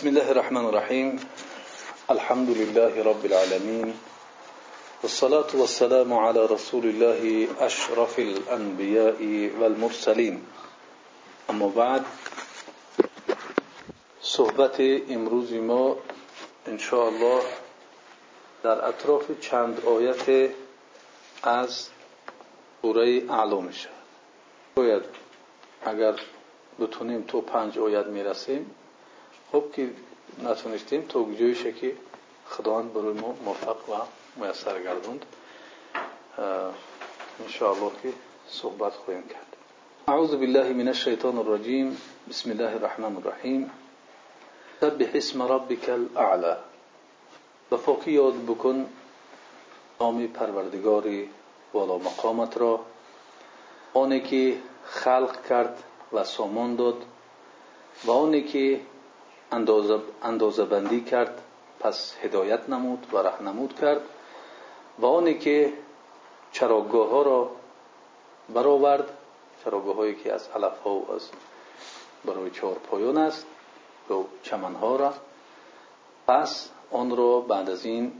[0.00, 1.08] بسم الله الرحمن الرحيم.
[2.10, 3.92] الحمد لله رب العالمين.
[5.02, 9.20] والصلاة والسلام على رسول الله أشرف الأنبياء
[9.60, 10.46] والمرسلين.
[11.50, 12.04] اما بعد
[14.20, 15.96] صحبت امروز ما
[16.92, 17.42] الله
[18.62, 20.50] در اطراف چند آیت
[21.42, 21.88] از
[22.82, 23.88] سوره اعلا میشه.
[24.74, 25.02] باید
[25.84, 26.14] اگر
[26.80, 28.74] بتونیم تو پنج آیت می‌رسیم
[29.52, 29.90] خب که
[30.44, 31.92] نتونستیم تا جایشه که
[32.48, 33.94] خداوند برای ما موفق و
[34.44, 35.24] میسر گردوند.
[37.40, 38.12] انشاءالله که
[38.48, 39.56] صحبت خواهیم کرد.
[40.08, 41.96] اعوذ بالله من الشیطان الرجیم.
[42.28, 43.70] بسم الله الرحمن الرحیم.
[44.80, 46.56] سبح اسم ربك الاعلى
[47.72, 48.86] و فاکی یاد بکن
[50.00, 51.04] نام پروردگار
[51.74, 52.80] والا مقامت را.
[53.94, 57.04] آنی که خلق کرد و سامان داد
[58.04, 58.80] و آنی که
[60.22, 61.42] اندازه بندی کرد
[61.80, 64.00] پس هدایت نمود و رهنمود کرد
[64.98, 65.72] و آنی که
[66.52, 67.50] چراگاه ها را
[68.54, 69.10] برآورد
[69.64, 71.28] چراگاه هایی که از علف ها و از
[72.24, 73.46] برای چهار پایان است
[74.10, 75.14] و چمن ها را
[76.26, 78.12] پس آن را بعد از این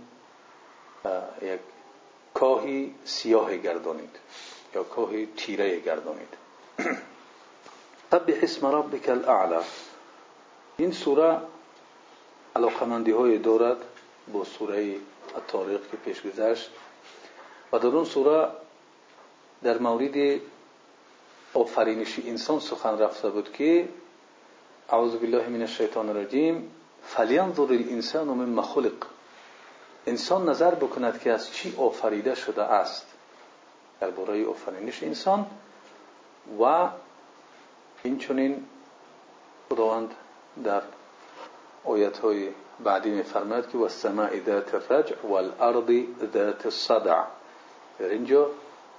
[1.42, 1.60] یک
[2.34, 4.16] کاهی سیاه گردانید
[4.74, 6.34] یا کاهی تیره گردانید.
[8.10, 9.64] سبح اسم ربک الاعلی
[10.80, 11.40] این سوره
[12.56, 13.76] علاقمندی های دارد
[14.32, 14.96] با سوره
[15.34, 16.22] التاریخ که پیش
[17.72, 18.48] و در اون سوره
[19.62, 20.40] در مورد
[21.54, 23.88] آفرینش انسان سخن رفته بود که
[24.88, 26.70] اعوذ بالله من الشیطان الرجیم
[27.02, 29.06] فلینظر الانسان مما خلق.
[30.06, 33.06] انسان نظر بکند که از چی آفریده شده است.
[34.00, 35.46] درباره آفرینش انسان
[36.60, 36.88] و
[38.02, 38.64] این چنین
[39.68, 40.14] خداوند
[40.64, 40.82] در
[41.84, 42.48] آیت های
[42.84, 47.22] بعدی میفرماید که والسماء ذات الرجع والارض ذات الصدع
[47.98, 48.50] در اینجا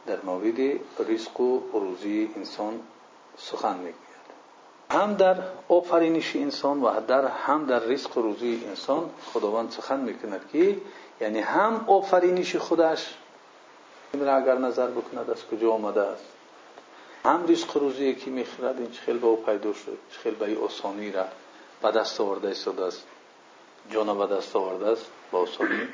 [0.06, 0.80] در مورد
[1.10, 2.80] رزق و روزی انسان
[3.38, 3.96] سخن می‌گوید.
[4.92, 5.38] هم در
[5.70, 10.78] آفرینش انسان و در هم در رزق و روزی انسان خداوند سخن می‌کند که
[11.22, 13.16] یعنی هم آفرینش خودش
[14.14, 16.26] این را اگر نظر بکند از کجا آمده است
[17.26, 21.26] هم رزق روزی که می‌خورد این خیلی به او پیدا شد خیلی به آسانی را
[21.82, 23.08] به دست آورده است.
[23.92, 25.88] جان به دست آورده است با آسانی.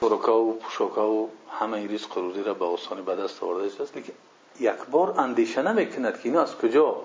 [0.00, 3.96] خوراکا و پوشاکا همه رزق روزی را به آسانی به دست آورده است.
[3.96, 4.12] لیکن
[4.60, 6.96] یک بار اندیشه نمی‌کند که اینا از کجا.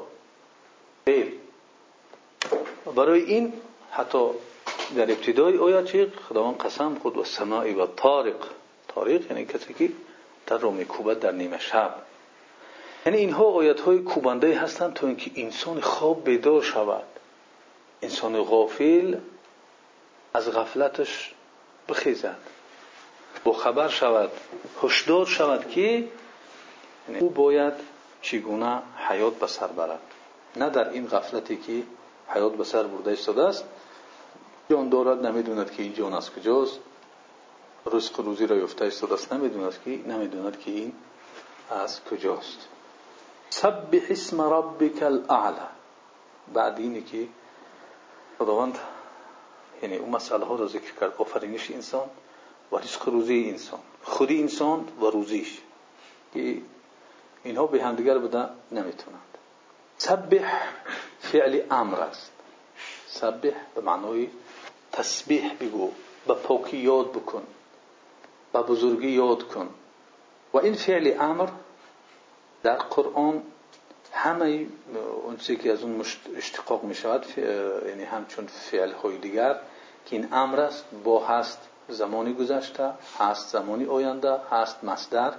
[1.05, 1.33] خیر.
[2.95, 3.53] برای این
[3.91, 4.29] حتی
[4.95, 8.47] در ابتدای آیات چی خداوند قسم خود و سماعی و طارق.
[8.87, 9.89] طارق یعنی کسی که
[10.47, 11.95] در رو میکوبد در نیمه شب.
[13.05, 17.03] یعنی اینها آیت های کوبنده هستند تا اینکه انسان خواب بیدار شود.
[18.03, 19.17] انسان غافل
[20.33, 21.33] از غفلتش
[21.89, 22.37] بخیزد.
[23.43, 24.31] با خبر شود
[24.83, 26.07] هشدار شود که
[27.19, 27.73] او باید
[28.21, 29.99] چگونه حیات به سر برد.
[30.55, 31.83] نه در این غفلتی که
[32.27, 33.63] حیات به سر برده ایستاده است.
[34.69, 36.79] جان دارد نمی‌دوند که این جان از کجاست.
[37.85, 39.33] رزق روزی را یافته ایستاده است.
[39.33, 40.93] نمی‌دوند که نمی‌دوند که این
[41.69, 42.67] از کجاست.
[43.49, 45.67] سبح اسم ربک الاعلى
[46.53, 47.27] بعد اینی که
[48.39, 48.79] خداوند
[49.81, 51.13] یعنی اون مسئله ها را ذکر کرد.
[51.17, 52.09] آفرینش انسان
[52.71, 53.79] و رزق روزی انسان.
[54.03, 55.61] خودی انسان و روزیش.
[56.33, 56.57] که
[57.43, 59.37] اینها به همدیگر بده نمی‌تونند.
[59.97, 60.61] سبح
[61.19, 62.31] فعل امر است.
[63.07, 64.29] سبح به معنای
[64.91, 65.91] تسبیح بگو.
[66.27, 67.43] به پاکی یاد بکن.
[68.53, 69.69] به بزرگی یاد کن.
[70.53, 71.49] و این فعل امر
[72.63, 73.43] در قرآن
[74.13, 74.65] همه
[75.23, 76.05] اون چیزی که از اون
[76.37, 77.25] اشتقاق می شود
[77.87, 79.59] یعنی همچون فعل های دیگر
[80.05, 81.59] که این امر است با هست
[81.89, 85.33] زمانی گذشته هست زمانی آینده هست مصدر.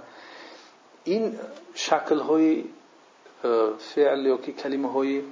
[1.05, 1.39] این
[1.75, 2.65] شکل های
[3.79, 5.23] فعل یا که کلمه های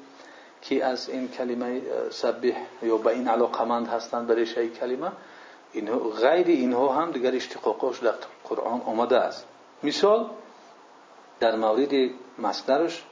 [0.63, 5.13] که از این کلمه سبح یا به این علاقمند هستند برای شای کلمه
[5.73, 9.47] اینها غیر اینها هم دیگر اشتقاقاش در قرآن آمده است.
[9.83, 10.31] مثال
[11.41, 13.05] در مورد مصدرش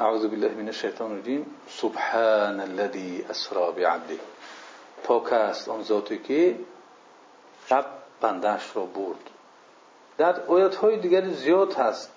[0.00, 4.18] اعوذ بالله من الشیطان الرجیم سبحان الذي اسرا بعبده.
[5.04, 6.58] پاک است آن ذاتی که
[7.66, 7.86] شب
[8.20, 9.30] بندش را برد.
[10.18, 12.10] در آیات های دیگر زیاد هست.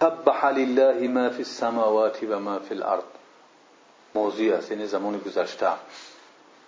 [0.00, 3.02] سبح لله ما فی السماوات و ما فی الارض.
[4.14, 5.70] موضوع است یعنی زمان گذشته.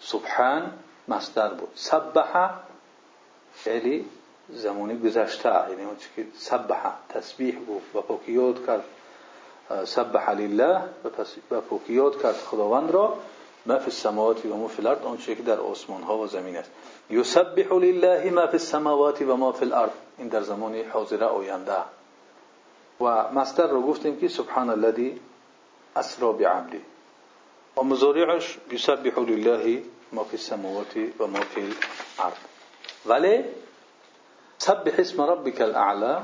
[0.00, 0.72] سبحان
[1.08, 1.68] مصدر بود.
[1.74, 2.50] سبح
[3.54, 4.04] فعلی
[4.48, 8.84] زمانی گذشته یعنی اون که سبح تسبیح گفت و پاکیات کرد.
[9.84, 10.82] سبح لله
[11.50, 13.16] و پاکیات کرد خداوند را.
[13.66, 15.04] ما فی السماوات و ما فی الارض.
[15.04, 16.70] اون که در آسمان ها و زمین است.
[17.10, 19.90] یسبح لله ما فی السماوات و ما فی الارض.
[20.18, 21.76] این در زمان حاضره آینده.
[23.00, 25.20] و مستر رو گفتیم که سبحان الذي
[25.96, 26.80] اسرا بعبده
[27.76, 29.82] و مضارعش یسبح لله
[30.12, 32.36] ما فی السماوات و ما فی الارض.
[33.06, 33.44] ولی
[34.58, 36.16] سبح اسم ربک الاعلى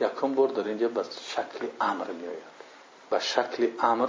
[0.00, 2.57] یکم بار در اینجا به شکل امر میآید.
[3.10, 4.08] به شکل امر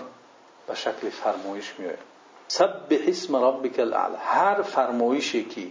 [0.68, 2.00] به شکل فرمایش میآید.
[2.48, 5.68] سبح اسم ربک الاعلى هر فرمایشی که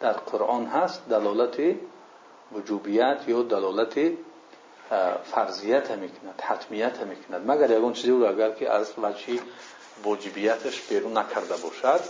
[0.00, 1.76] در قرآن هست دلالت
[2.52, 4.12] وجوبیت یا دلالت
[5.24, 7.50] فرضیت می‌کند حتمیت می‌کند.
[7.50, 9.40] مگر یگون چیزی رو اگر که از وجه
[10.04, 12.00] واجبیتش بیرون نکرده باشد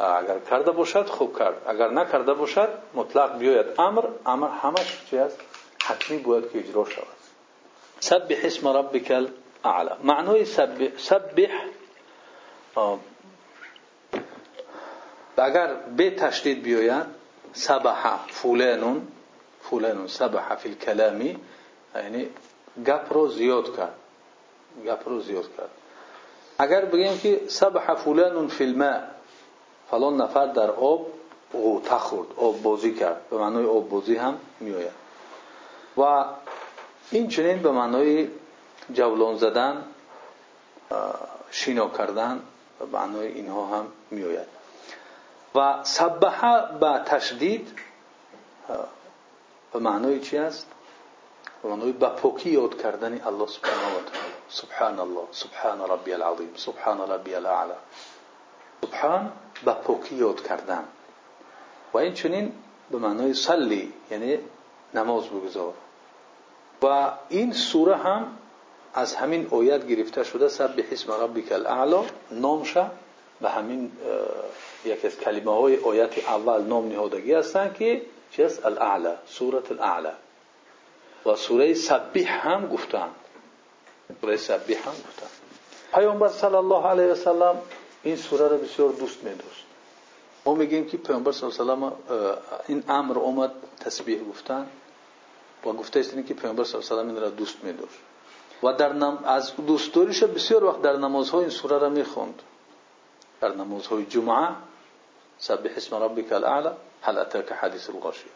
[0.00, 1.62] اگر کرده باشد خوب کرد.
[1.66, 3.66] اگر نکرده باشد مطلق بیاید.
[3.80, 5.40] امر امر همش چی است
[5.82, 7.06] حتمی باید که اجرا شود.
[8.00, 9.12] سبح اسم ربک
[9.64, 11.48] الاعلى معنای سبح, سبح
[15.36, 17.06] اگر به تشدید بیاید
[17.52, 19.08] سبح فلان
[19.62, 21.36] فلان سبح فی الكلامی
[21.94, 22.28] یعنی
[22.86, 23.94] گپ رو زیاد کرد.
[24.86, 25.70] گپ رو زیاد کرد.
[26.58, 29.00] اگر بگیم که سبح فلان فی الماء
[29.90, 31.06] فلان نفر در آب
[31.52, 33.28] غوطه خورد آب بازی کرد.
[33.30, 34.92] به معنای آب بازی هم میآید.
[35.96, 36.24] و
[37.10, 38.28] این چنین به معنای
[38.92, 39.84] جولان زدن
[41.50, 42.42] شینا کردن
[42.78, 44.46] به معنای اینها هم میآید
[45.54, 47.72] و سبحه به تشدید
[49.72, 50.66] به معنای چی است
[51.62, 56.52] به معنای به پوکی یاد کردن الله سبحانه و تعالی سبحان الله سبحان ربی العظیم
[56.56, 57.74] سبحان ربی الاعلى
[58.82, 59.32] سبحان
[59.64, 60.84] به پوکی یاد کردن
[61.92, 62.52] و این چنین
[62.90, 64.38] به معنای صلی یعنی
[64.94, 65.74] نماز بگذار
[66.82, 68.36] و این سوره هم
[68.94, 72.04] از همین آیت گرفته شده سبح اسم ربک الاعلا.
[72.30, 72.86] نامشه
[73.40, 73.92] به همین
[74.84, 78.02] یک از کلمه های آیت اول نام نهادگی هستند که
[78.32, 80.12] چی است؟ الاعلا سورت الاعلا.
[81.26, 83.14] و سوره سبح هم گفتند.
[84.20, 85.30] سوره سبح هم گفتند.
[85.94, 87.58] پیامبر صلی الله علیه و سلم
[88.02, 89.64] این سوره را بسیار دوست می داشت
[90.46, 92.36] ما میگیم که پیامبر صلی الله علیه و
[92.68, 93.50] این امر اومد
[93.80, 94.66] تسبیح گفتن.
[95.66, 97.98] و گفته است که پیامبر صلی الله علیه و این را دوست می داشت
[98.62, 99.18] و در نم...
[99.24, 102.42] از دوستداریش بسیار وقت در نمازها این سوره را می‌خوند.
[103.40, 104.48] در نمازهای جمعه
[105.38, 106.70] سبح اسم ربک الاعلى
[107.02, 108.30] هل اتاک حدیث الغاشیه.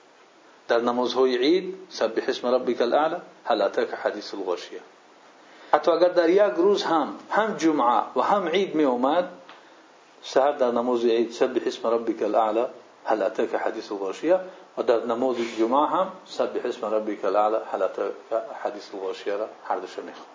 [0.68, 4.80] در نمازهای عید سبح اسم ربک الاعلى هل اتاک حدیث الغاشیه.
[5.72, 9.28] حتی اگر در یک روز هم هم جمعه و هم عید می اومد
[10.22, 12.66] سهر در نماز عید سبح اسم ربک الاعلى
[13.04, 13.22] هل
[13.64, 14.40] حدیث الغاشیه
[14.78, 16.12] و در نماز جمعه هم.
[16.26, 18.12] سبح اسم ربک الاعلى هل اتاک
[18.62, 20.26] حدیث الغاشیه را هر دوش می‌خوان.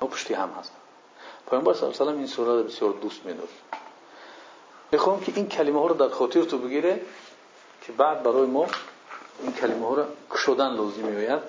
[0.00, 0.72] و پشتی هم هست
[1.50, 3.54] پیامبر صلی الله علیه و این سوره را بسیار دوست می‌داشت.
[4.92, 7.00] می‌خوام که این کلمه ها رو در خاطر تو بگیره
[7.82, 8.66] که بعد برای ما
[9.42, 11.42] این کلمه ها رو کشودن لازم میآید.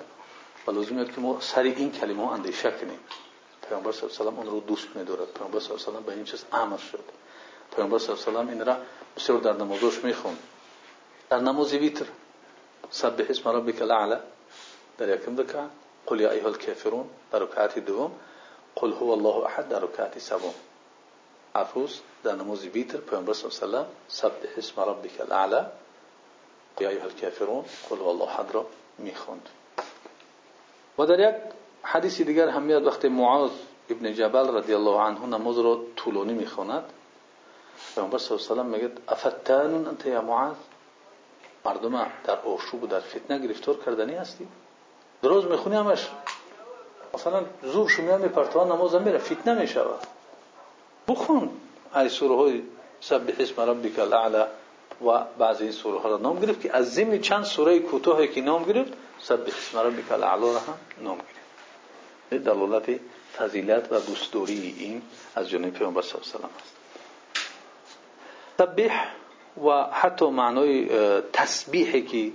[0.66, 2.98] و لازم میاد که ما سر این کلمه ها اندیشه کنیم.
[3.68, 5.32] پیامبر صلی الله علیه و اون رو دوست می‌دارد.
[5.38, 7.04] پیامبر صلی الله علیه و به این چیز امر شد.
[7.76, 8.76] پیامبر صلی الله علیه و این را
[9.16, 10.38] بسیار در نمازش می‌خوند.
[11.30, 12.06] در نماز ویتر
[12.90, 14.20] سبح اسم ربک الاعلى
[14.98, 15.70] در یکم رکعت
[16.06, 18.12] قل یا ایها الکافرون در رکعت دوم
[18.76, 20.54] قل هو الله احد در رکعت سوم
[21.54, 25.66] افروز در نماز ویتر پیامبر صلی الله علیه و سبح اسم ربک الاعلى
[26.80, 28.66] یا ایها الکافرون قل هو الله احد را
[28.98, 29.48] می‌خوند
[30.98, 31.34] و در یک
[31.82, 33.50] حدیث دیگر هم میاد وقتی معاذ
[33.90, 36.84] ابن جبل رضی الله عنه نماز را طولانی می‌خواند
[37.94, 40.56] پیامبر صلی الله علیه و میگه افتان انت یا معاذ
[41.64, 44.48] مردم در آشوب و در فتنه گرفتار کردنی هستی
[45.22, 46.08] دراز می‌خونی همش.
[47.14, 50.00] مثلا زور شمیان میپرتوان نماز میره فتنه می‌شود.
[51.08, 51.50] بخون.
[51.96, 52.62] ای سوره های
[53.00, 54.44] سبح اسم ربک الاعلى
[55.06, 58.40] و بعضی این سوره ها را نام گرفت که از ضمن چند سوره کوتاهی که
[58.40, 62.44] نام گرفت سبح اسم ربک الاعلى را هم نام گرفت.
[62.44, 63.00] دلالت
[63.38, 65.02] فضیلت و دوستداری این
[65.34, 66.74] از جانب پیامبر صلی الله علیه و است.
[68.58, 68.92] تسبیح
[69.62, 70.88] و حتی معنای
[71.32, 72.32] تسبیحی که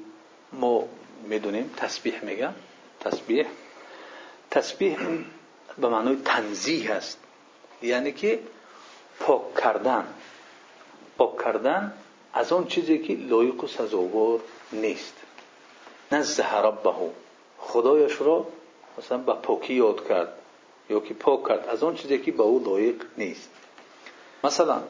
[0.54, 0.84] ما
[1.24, 2.56] می‌دونیم تسبیح میگن
[3.00, 3.46] تسبیح.
[4.52, 4.98] تسبیح
[5.78, 7.18] به معنای تنزیه است.
[7.82, 8.40] یعنی که
[9.20, 10.08] پاک کردن.
[11.18, 11.94] پاک کردن
[12.34, 14.40] از آن چیزی که لایق و سزاوار
[14.72, 15.14] نیست.
[16.12, 16.94] نزه ربه
[17.58, 18.48] خدایش را
[18.98, 20.34] مثلا به پاکی یاد کرد
[20.90, 21.70] یا که پاک کرد.
[21.70, 23.50] از آن چیزی که به او لایق نیست.
[24.44, 24.82] مثلا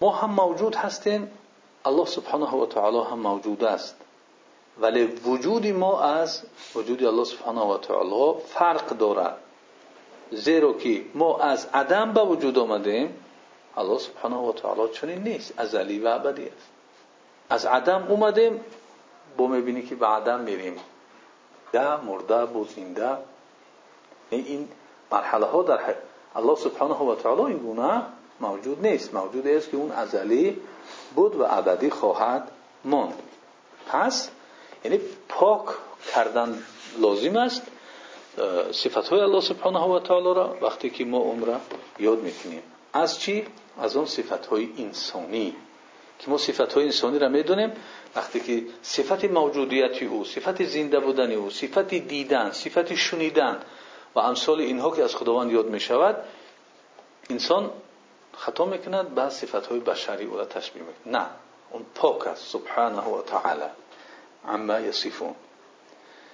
[0.00, 1.30] ما هم موجود هستیم.
[1.84, 3.96] الله سبحانه و تعالی هم موجود است.
[4.80, 6.42] ولی وجود ما از
[6.74, 9.36] وجود الله سبحانه و تعالی فرق دارد
[10.30, 13.24] زیرا که ما از عدم به وجود آمدیم
[13.76, 15.54] الله سبحانه و تعالی چنین نیست.
[15.56, 16.68] ازلی و ابدی است.
[17.50, 18.60] از عدم اومدیم
[19.36, 20.76] با می‌بینی که به عدم میریم.
[21.72, 23.16] ده مرده بود زنده
[24.30, 24.68] این
[25.12, 25.94] مرحله ها در
[26.36, 28.02] الله سبحانه و تعالی این گونه
[28.48, 29.14] موجود نیست.
[29.14, 30.56] موجود است که اون ازلی
[31.14, 32.50] بود و ابدی خواهد
[32.84, 33.22] ماند.
[33.88, 34.30] پس
[34.84, 35.66] یعنی پاک
[36.14, 36.62] کردن
[36.98, 37.62] لازم است.
[38.72, 41.60] صفت های الله سبحانه و تعالی را وقتی که ما اون را
[41.98, 42.62] یاد می‌کنیم.
[42.92, 43.46] از چی؟
[43.80, 45.54] از اون صفت های انسانی.
[46.18, 47.72] که ما صفت های انسانی را می‌دونیم
[48.16, 53.58] وقتی که صفت موجودیتی او صفت زنده بودن او صفت دیدن صفت شنیدن
[54.14, 56.16] و امثال اینها که از خداوند یاد می شود
[57.30, 57.70] انسان
[58.36, 61.16] خطا می‌کند بعد صفت های بشری او را تشبیه می‌کند.
[61.16, 61.26] نه
[61.70, 63.70] اون پاک است سبحانه و تعالی.
[64.48, 65.34] عما یصفون.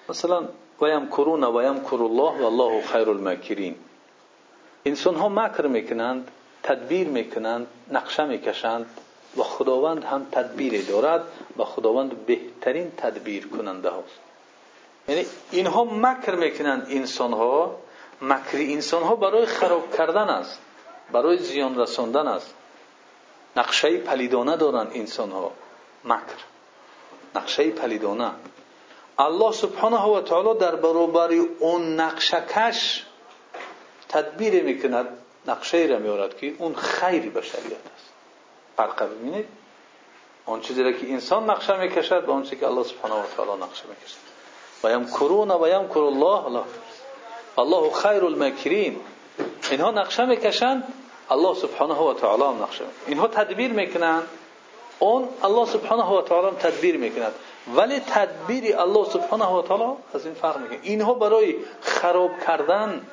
[0.08, 0.48] مثلا
[0.80, 3.76] ویمکرون ویمکر الله و الله خیر المکرین
[4.84, 6.30] انسان ها مکر می‌کنند
[6.62, 8.86] تدبیر می‌کنند نقشه می‌کشند
[9.36, 11.24] و خداوند هم تدبیر دارد
[11.58, 14.20] و خداوند بهترین تدبیر کننده هاست.
[15.08, 17.76] یعنی اینها مکر می‌کنند انسان ها
[18.22, 20.60] مکر انسان ها برای خراب کردن است.
[21.12, 22.54] برای زیان رساندن است
[23.56, 25.52] نقشه پلیدانه دارند انسان ها
[26.04, 26.40] مکر.
[27.34, 28.30] نقشه پلیدانه.
[29.18, 33.06] الله سبحانه و تعالی در برابر اون نقشه کش
[34.08, 35.06] تدبیر می‌کند.
[35.46, 38.10] نقشه را میارد که اون خیر بشریت است.
[38.76, 39.46] فرق ببینید.
[40.46, 43.62] آن چیزی را که انسان نقشه می‌کشد و آن چیزی که الله سبحانه و تعالی
[43.62, 44.16] نقشه می‌کشد.
[44.84, 46.46] و یمکرون و یمکر الله.
[46.46, 46.64] الله
[47.58, 49.00] الله خیر المکرین
[49.70, 50.92] اینها نقشه می‌کشند
[51.30, 54.22] الله سبحانه و تعالی هم نقشه اینها تدبیر می‌کنند
[54.98, 57.32] اون الله سبحانه و تعالی هم تدبیر می‌کند
[57.74, 63.06] ولی تدبیر الله سبحانه و تعالی از این فرق می‌کنه اینها برای خراب کردن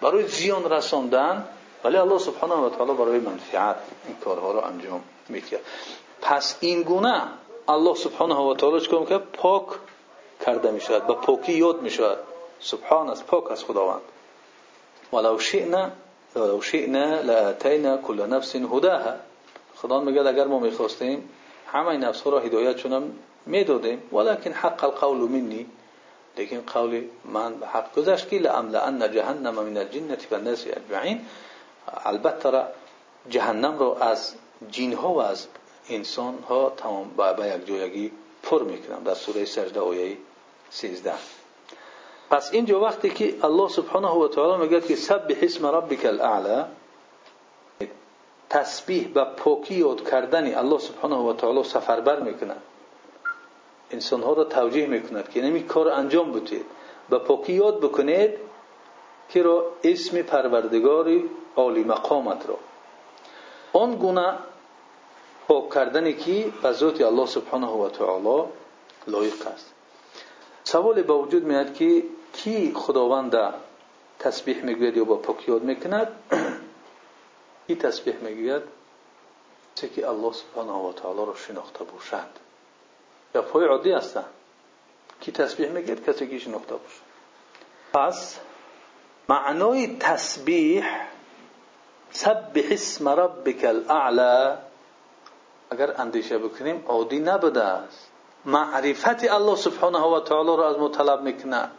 [0.00, 1.48] برای زیان رساندن
[1.84, 5.60] ولی الله سبحانه و تعالی برای منفعت این کارها رو انجام می‌کرد
[6.22, 7.22] پس این گونه
[7.68, 9.66] الله سبحانه و تعالی چکار می‌کرد پاک
[10.46, 12.18] کرده می‌شود با پاکی یاد می‌شود
[12.60, 14.00] سبحان است پاک از خداوند
[15.12, 15.90] ولو شئنا
[16.36, 19.14] ولو شئنا لاتینا كل نفس هداها.
[19.76, 21.28] خدا میگه اگر ما می‌خواستیم
[21.72, 23.12] همه نفس را هدایتشون
[23.46, 25.66] می‌دادیم ولكن حق القول منی.
[26.36, 31.20] لیکن قول من به حق گذشت که لاملأن جهنم من الجنة والناس اجمعین.
[32.04, 32.66] البته را
[33.30, 34.34] جهنم رو از
[34.70, 35.46] جین ها و از
[35.88, 39.02] انسان ها تمام به یک جایگی پر می‌کنم.
[39.04, 40.16] در سوره سجده آیه
[40.70, 41.12] 13
[42.30, 46.64] پس اینجا وقتی که الله سبحانه و تعالی میگه که سبح اسم ربک الاعلى
[48.50, 52.56] تسبیح و پاکی یاد کردن الله سبحانه و تعالی سفربر می‌کنه.
[53.90, 56.64] انسان ها را توجیه می‌کند که نمی کار انجام بتید
[57.10, 58.30] و پاکی یاد بکنید
[59.28, 62.58] که را اسم پروردگاری عالی مقامت را
[63.72, 64.38] آن گونه
[65.48, 68.42] پاک کردنی که به ذات الله سبحانه و تعالی
[69.06, 69.72] لایق است.
[70.64, 72.02] سوال با وجود میاد که
[72.36, 73.54] کی خداوند
[74.18, 76.08] تسبیح می‌گوید یا با پاکی یاد می‌کند؟
[77.66, 78.62] کی تسبیح می‌گوید؟
[79.74, 81.84] چه که الله سبحانه و تعالی را شناخته
[83.34, 84.24] یا پای عادی هستن
[85.20, 87.06] کی تسبیح می‌گوید؟ کسی که شناخته باشد.
[87.92, 88.38] پس
[89.28, 90.84] معنای تسبیح
[92.10, 94.56] سبح اسم ربک الاعلى
[95.70, 98.10] اگر اندیشه بکنیم عادی نبوده است.
[98.44, 101.70] معرفت الله سبحانه و تعالی را از ما طلب می‌کنه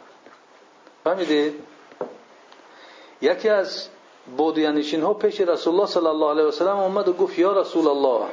[3.22, 3.88] یکی از
[4.36, 7.86] بودیانشین ها پیش رسول الله صلی الله علیه و سلم اومد و گفت یا رسول
[7.86, 8.26] الله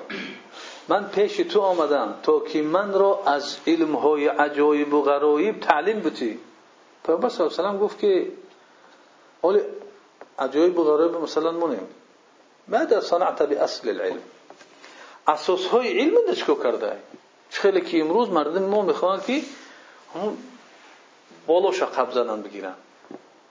[0.88, 6.00] من پیش تو آمدم تا که من را از علم های عجایب و غرایب تعلیم
[6.00, 6.40] بتی
[7.06, 8.28] پیامبر صلی الله علیه و سلم گفت که
[9.42, 9.62] حال
[10.40, 11.88] عجایب و غرایب مثلا مونیم
[12.68, 13.88] بعد صنعت به اصل
[21.48, 22.74] بالوش قبض زدن بگیرن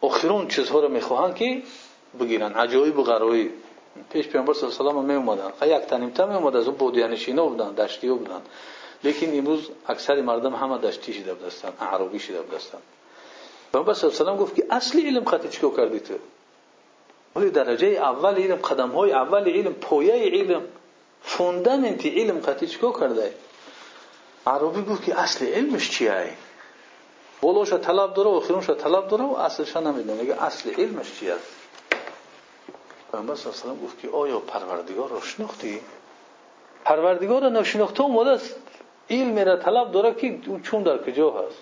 [0.00, 1.62] آخرون چیزها رو می‌خواهن که
[2.20, 3.50] بگیرن عجایب و غرایب
[4.10, 7.46] پیش پیامبر صلی الله علیه و می اومدن یک تنیمتا می اومد از اون بودیانشینا
[7.46, 8.42] بودن دشتی بودن
[9.04, 12.78] لیکن امروز اکثر مردم همه دشتی شده بودستن اعرابی شده بودستن
[13.72, 16.14] پیامبر صلی الله علیه و گفت که اصلی علم خاطر چیکار کردی تو
[17.36, 20.62] ولی درجه اول علم قدم های اول علم پایه علم
[21.22, 23.34] فوندامنت علم خاطر چیکار کرده
[24.46, 26.30] عربی گفت که اصل علمش چیه
[27.44, 30.20] بولوش طلب داره و آخرونش طلب داره و اصلش نمی‌دونه.
[30.20, 31.54] میگه اصل علمش چی است
[33.12, 35.80] پیامبر صلی الله گفت که آیا پروردگار رو شناختی؟
[36.84, 38.54] پروردگار رو نشناخته اومده است
[39.10, 41.58] علم را طلب داره که چون در کجا هست؟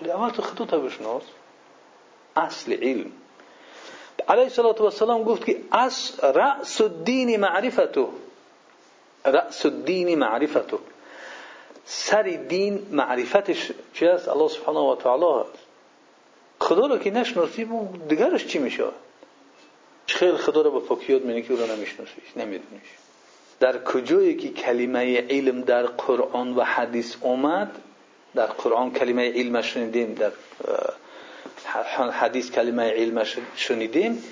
[0.00, 1.22] ولی اول تو خودت بشناس.
[2.36, 3.12] اصل علم.
[4.28, 8.08] علیه الصلاة و السلام گفت که از رأس الدین معرفتو
[9.26, 10.78] رأس الدین معرفتو
[11.84, 15.44] سر دین معرفتش چی است الله سبحانه و تعالی
[16.58, 18.84] خدا رو که نشناسیم دیگرش چی میشه؟
[20.06, 22.88] خیلی خدا رو با پاکیات میگه که او رو نمیشناسیش نمیدونیش.
[23.60, 27.70] در کجایی که کلمه علم در قرآن و حدیث اومد؟
[28.34, 30.32] در قرآن کلمه علم شنیدیم در
[32.12, 33.24] حدیث کلمه علم
[33.56, 34.22] شنیدیم.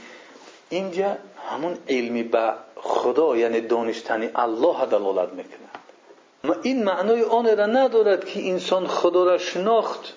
[0.69, 1.17] اینجا
[1.51, 5.70] همون علمی به خدا یعنی دانستن الله دلالت می‌کنه.
[6.63, 10.13] این معنای آن را ندارد که انسان خدا را شناخت.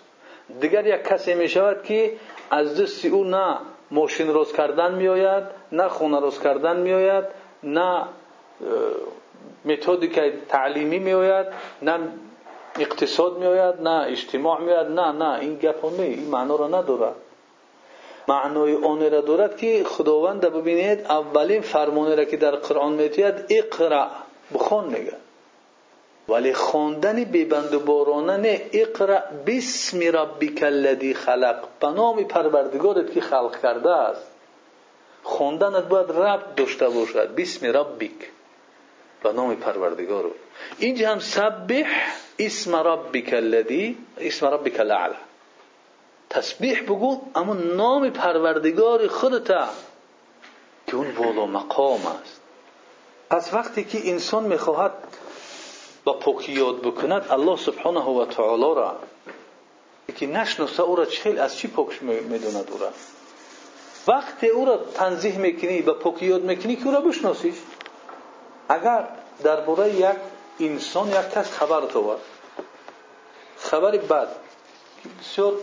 [0.61, 2.11] دیگر یک کسی می شود که
[2.51, 3.57] از دست او نه
[3.91, 7.23] ماشین روز کردن میآید نه خونه روز کردن میآید
[7.63, 8.03] نه
[9.65, 11.47] متدیک تعلیمی میآید
[11.81, 11.99] نه
[12.79, 15.39] اقتصاد میآید نه اجتماع میآید نه نه.
[15.39, 17.15] این گپ این معنا را ندارد.
[18.27, 24.07] معنای آن را دارد که خداوند ببینید اولین فرمانی را که در قرآن میتید اقرا
[24.53, 25.22] بخون میگه.
[26.29, 28.61] ولی خواندن بیبند و بارانه نه.
[28.73, 31.63] اقرا بسم ربک الذی خلق.
[31.79, 34.27] به نام پروردگارت که خلق کرده است.
[35.23, 37.35] خواندنت باید رب داشته باشد.
[37.35, 38.31] بسم ربک.
[39.23, 40.31] به نام پروردگار
[40.77, 41.89] اینجا هم سبح
[42.39, 45.15] اسم ربک الذی اسم ربک الاعلى
[46.29, 49.47] تسبیح بگو اما نام پروردگار خودت
[50.87, 52.41] که اون بالا مقام است.
[53.29, 54.91] پس وقتی که انسان می‌خواهد
[56.11, 58.95] پاکی یاد بکند الله سبحانه و تعالی را.
[60.15, 62.89] که نشناسه او را چخیل از چی پاکش می‌دوند او را؟
[64.07, 67.55] وقتی او را تنظیح می‌کنی با پاکی یاد می‌کنی که او را بشناسیش.
[68.69, 69.07] اگر
[69.43, 70.15] درباره یک
[70.59, 72.15] انسان یک کس خبر تو
[73.57, 74.27] خبر بد
[75.21, 75.53] بسیار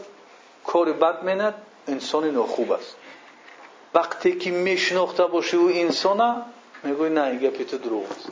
[0.66, 1.54] کار بد میند
[1.88, 2.96] انسان ناخوب است.
[3.94, 6.42] وقتی که میشناخته باشی او انسان
[6.82, 8.28] میگوی نه این گپی تو دروغ است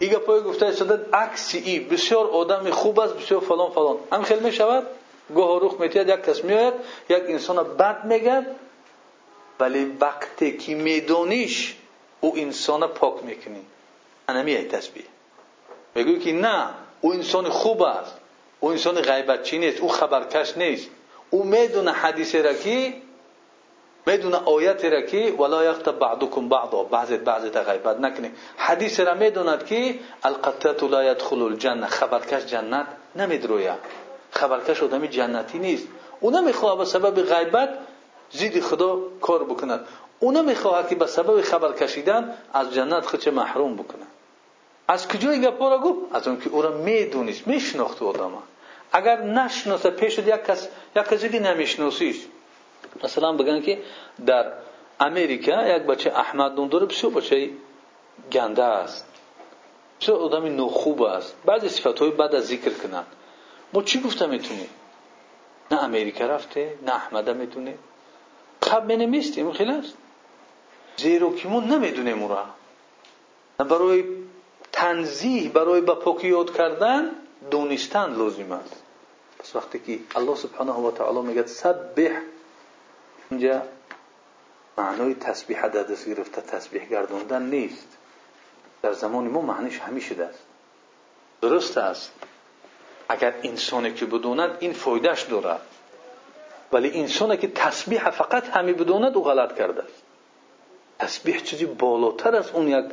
[0.00, 4.40] این گپای گفته است عکس ای بسیار آدم خوب است بسیار فلان فلان هم خیلی
[4.40, 4.86] می‌شود
[5.34, 6.74] گاه رخ میتید یک کس میآید
[7.08, 8.46] یک انسان بد میگد
[9.60, 11.76] ولی وقتی که میدونیش
[12.20, 13.60] او انسان پاک می‌کنی
[14.28, 15.04] انمی ای تسبیح
[15.94, 16.66] میگوی که نه
[17.00, 18.14] او انسان خوب است
[18.60, 20.90] او انسان غیبتچی نیست او خبرکش نیست
[21.30, 22.94] او می‌دونه حدیث را که
[24.06, 26.82] می‌دونه آیت را که ولا یغتب بعضکم بعضا.
[26.82, 32.86] بعض بعض غیبت نکنه حدیث را می‌دوند که القتات لا يدخل الجنه خبرکش جنت
[33.16, 33.80] نمیدروید
[34.30, 35.86] خبرکش آدمی جنتی نیست.
[36.20, 37.68] او نمی‌خواد به سبب غیبت
[38.30, 39.86] زید خدا کار بکند.
[40.20, 44.04] او نمی‌خواد که به سبب خبر کشیدن از جنت خودش محروم بکنه.
[44.88, 47.46] از کجا این گپا را گفت؟ از اون که او را میدونیست.
[47.46, 48.32] میشناخت آدم
[48.92, 52.16] اگر نشناسه پیش یک کس یک کسی که نمیشناسیش
[53.04, 53.82] مثلا بگن که
[54.26, 54.52] در
[55.00, 57.50] امریکا یک بچه احمد نون داره بسیار بچه
[58.32, 59.06] گنده است
[60.00, 63.04] بسیار آدمی نوخوب است بعضی صفت های بعد از ذکر کنن
[63.72, 64.68] ما چی گفته می‌تونیم
[65.70, 67.74] نه امریکا رفته نه احمد می‌تونه
[68.62, 69.94] خب می نمیستیم خیلی است
[70.96, 72.44] زیرا که ما نمی‌دونیم او را
[73.64, 74.04] برای
[74.72, 77.10] تنزیح برای با پاکی یاد کردن
[77.50, 78.82] دونستن لازم است
[79.38, 82.20] پس وقتی که الله سبحانه و تعالی میگه سبح
[83.30, 83.62] اینجا
[84.78, 87.96] معنای تسبیح در دست گرفته تسبیح گردوندن نیست.
[88.82, 90.44] در زمان ما معنیش همیشه است
[91.40, 92.12] درست است.
[93.08, 95.60] اگر انسانی که بدوند این فایدهش دارد.
[96.72, 100.02] ولی انسانی که تسبیح فقط همی بدوند او غلط کرده است.
[100.98, 102.84] تسبیح چیزی بالاتر از اون یک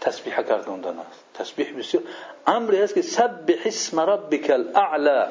[0.00, 1.24] تسبیح گردوندن است.
[1.34, 2.02] تسبیح بسیار
[2.46, 5.26] امری است که سبح اسم ربک الاعلى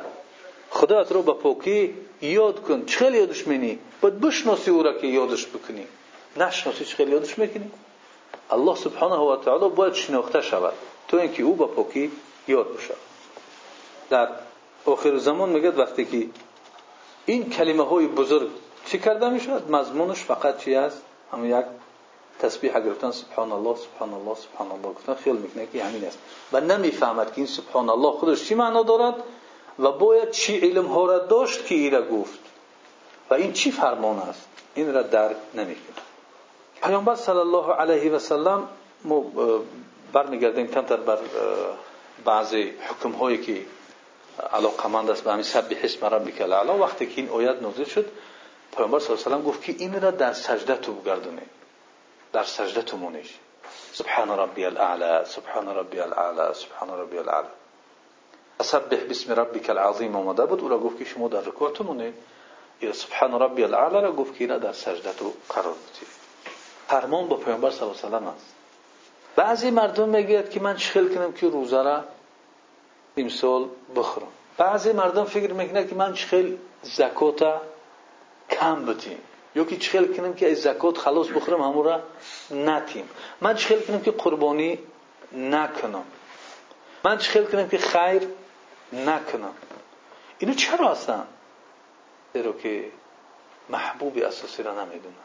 [0.73, 5.47] خدا رو با پاکی یاد کن چخیل یادش مینی باید بشناسی او را که یادش
[5.47, 5.88] بکنی
[6.38, 7.71] نشناسی چخیل یادش می‌کنی
[8.51, 10.73] الله سبحانه و تعالی باید شناخته شود
[11.07, 12.12] تو اینکه او با پاکی
[12.47, 12.95] یاد بشه
[14.09, 14.29] در
[14.86, 16.27] آخر زمان میگه وقتی که
[17.25, 18.49] این کلمه های بزرگ
[18.86, 21.65] چی کرده می‌شد مضمونش فقط چی است همون یک
[22.39, 26.19] تسبیح گرفتن سبحان الله سبحان الله سبحان الله گفتن خیال می‌کنه که همین است
[26.53, 29.15] و نمی‌فهمد که این سبحان الله خودش چی معنا دارد
[29.79, 32.39] و باید چی علم را داشت که ایره گفت.
[33.29, 36.03] و این چی فرمان است؟ این را درک نمی‌کنه
[36.83, 38.67] پیامبر صلی الله علیه و سلم
[39.03, 39.25] ما
[40.13, 41.17] برمیگردیم کمتر بر
[42.25, 43.65] بعضی حکم هایی که
[44.53, 48.05] علاقمند است به همین سبح اسم ربک الاعلی وقتی که این آیت نازل شد
[48.77, 51.49] پیامبر صلی الله علیه و سلم گفت که این را در سجده تو بگردونید
[52.33, 53.33] در سجده تو مونیش.
[53.93, 57.47] سبحان ربی الاعلى سبحان ربی الاعلى سبحان ربی الاعلى
[58.63, 62.13] سبح بسم ربک العظیم آمده بود او را گفت که شما در رکوع مونید
[62.82, 66.08] یا سبحان ربی الاعلا را گفت که اینا در سجده تو قرار بدید
[66.88, 68.56] فرمان با پیامبر صلی الله علیه و است.
[69.36, 72.04] بعضی مردم می‌گوید که من چخل کنم که روزه را
[73.17, 74.28] امسال بخورم.
[74.58, 77.54] بعضی مردم فکر می‌کنه که من چخل زکات
[78.49, 79.17] کم بدیم
[79.56, 81.99] یا که چخل کنم که از زکات خلاص بخورم همون را
[82.52, 83.10] نتیم.
[83.41, 84.80] من چخل کنم که قربانی
[85.32, 86.04] نکنم.
[87.04, 88.28] من چخل کنم که خیر
[88.93, 89.53] نکنم.
[90.39, 91.27] اینو چرا هستن
[92.34, 92.91] زیرا که
[93.69, 95.17] محبوب اساسی را نمی‌دونند.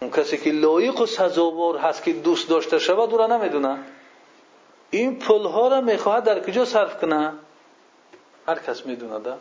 [0.00, 3.92] اون کسی که لایق و سزاوار هست که دوست داشته شود او را نمی‌دونند.
[4.90, 7.32] این پول ها را می‌خواهد در کجا صرف کنه؟
[8.48, 9.38] هر کس می‌دوند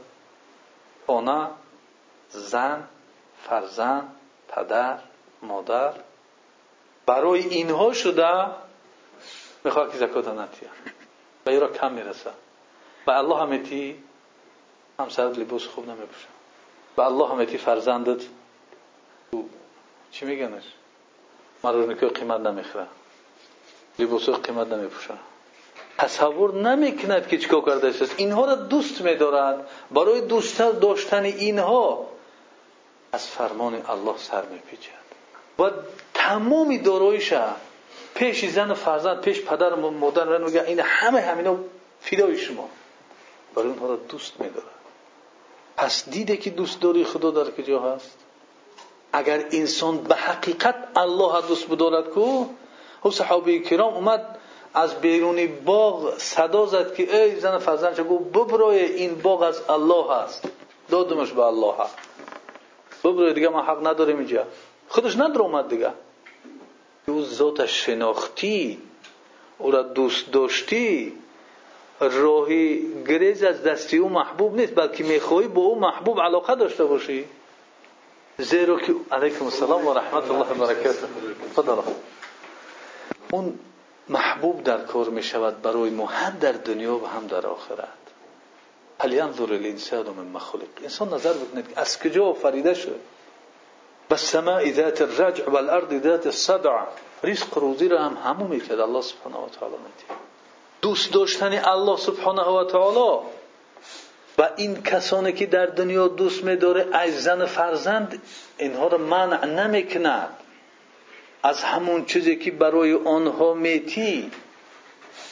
[1.07, 1.47] خانه
[2.29, 2.83] زن
[3.43, 4.15] فرزند
[4.47, 4.97] پدر
[5.41, 5.93] مادر.
[7.05, 8.45] برای اینها شده
[9.63, 10.69] می‌خواد که زکات نتیه.
[11.45, 12.31] و این را کم می‌رسه.
[13.07, 14.03] و الله همیتی
[14.99, 16.27] همسرت لباس خوب نمیپوشه.
[16.97, 18.21] و الله همیتی فرزندت
[20.11, 20.63] چی میگنش؟
[21.63, 22.87] مرونکه قیمت نمی‌خوره
[23.99, 25.13] لباس قیمت نمیپوشه.
[25.97, 28.13] تصور نمی‌کند که چیکار کرده است.
[28.17, 29.67] اینها را دوست میدارد.
[29.91, 32.07] برای دوست داشتن اینها
[33.11, 35.05] از فرمان الله سر میپیچد.
[35.59, 35.69] و
[36.13, 37.33] تمامی دارایش
[38.15, 41.57] پیش زن و فرزند پیش پدر و مادر میگه این همه همینا
[42.01, 42.69] فدای شما.
[43.55, 44.75] برای اونها را دوست میدارد
[45.77, 48.17] پس دیده که دوست داری خدا در کجا هست؟
[49.13, 52.45] اگر انسان به حقیقت الله دوست بدارد کو
[53.01, 54.37] او صحابه کرام اومد
[54.73, 60.13] از بیرونی باغ صدا زد که ای زن فرزندش گو ببرای این باغ از الله
[60.13, 60.43] هست.
[60.89, 61.73] دادمش به الله.
[63.03, 64.43] ببرای دیگه ما حق نداریم اینجا.
[64.89, 65.91] خودش نداره اومد دیگه.
[67.07, 68.81] او ذات شناختی
[69.57, 71.13] او را دوست داشتی
[71.99, 77.25] راهی گریز از دستی او محبوب نیست بلکه میخوایی با او محبوب علاقه داشته باشی.
[78.37, 81.07] زیرا که علیکم السلام و رحمت الله و برکاته.
[83.31, 83.59] اون
[84.09, 87.87] محبوب در کار می شود برای ما هم در دنیا و هم در آخرت.
[88.99, 92.99] هل ینظر الانسان من مخلق انسان نظر بکنید از کجا آفریده شد؟
[94.11, 96.79] و سماء ذات الرجع و الارض ذات الصدع
[97.23, 98.79] رزق روزی را هم همو می‌کرد.
[98.79, 100.24] الله سبحانه و تعالی می‌دید
[100.85, 103.25] دوست داشتن الله سبحانه و تعالی.
[104.37, 108.21] و این کسانی که در دنیا دوست میداره از زن فرزند
[108.57, 110.29] اینها را منع نمی‌کند
[111.43, 114.31] از همون چیزی که برای آنها میتی.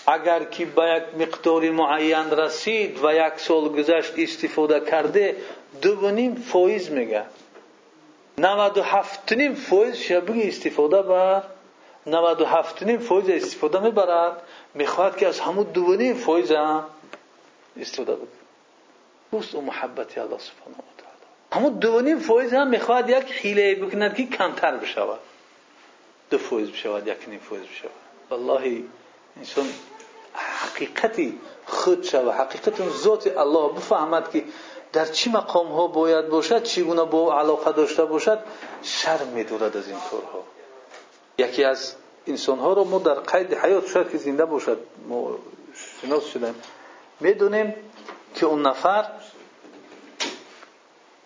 [0.07, 5.35] اگر که به یک مقدار معین رسید و یک سال گذشت استفاده کرده
[5.81, 7.23] دو نیم فایز میگه
[8.37, 11.43] 97 نیم فایز شبیه استفاده بر
[12.05, 14.41] 97 نیم فایز استفاده می‌برد.
[14.73, 16.85] می‌خواد که از همون دو نیم فایز هم
[17.79, 18.27] استفاده بکنه.
[19.31, 21.25] دوست و محبت الله سبحانه و تعالی.
[21.51, 25.19] همون دو نیم فایز هم می‌خواد یک حیله بکند که کمتر بشود.
[26.29, 27.91] دو فایز بشود یک نیم فایز بشود.
[28.29, 28.83] والله
[29.37, 29.65] انسان
[30.33, 32.33] حقیقتی خود شود.
[32.33, 34.43] حقیقت ذات الله بفهمد که
[34.93, 38.39] در چی مقام ها باید باشد چگونه با علاقه داشته باشد
[38.83, 40.43] شرم میدورد از این کارها
[41.37, 41.95] یکی از
[42.27, 44.79] انسان ها رو ما در قید حیات شاید که زنده باشد.
[45.07, 45.37] ما
[46.01, 46.55] شناس شدیم.
[47.19, 47.73] می‌دونیم
[48.35, 49.05] که اون نفر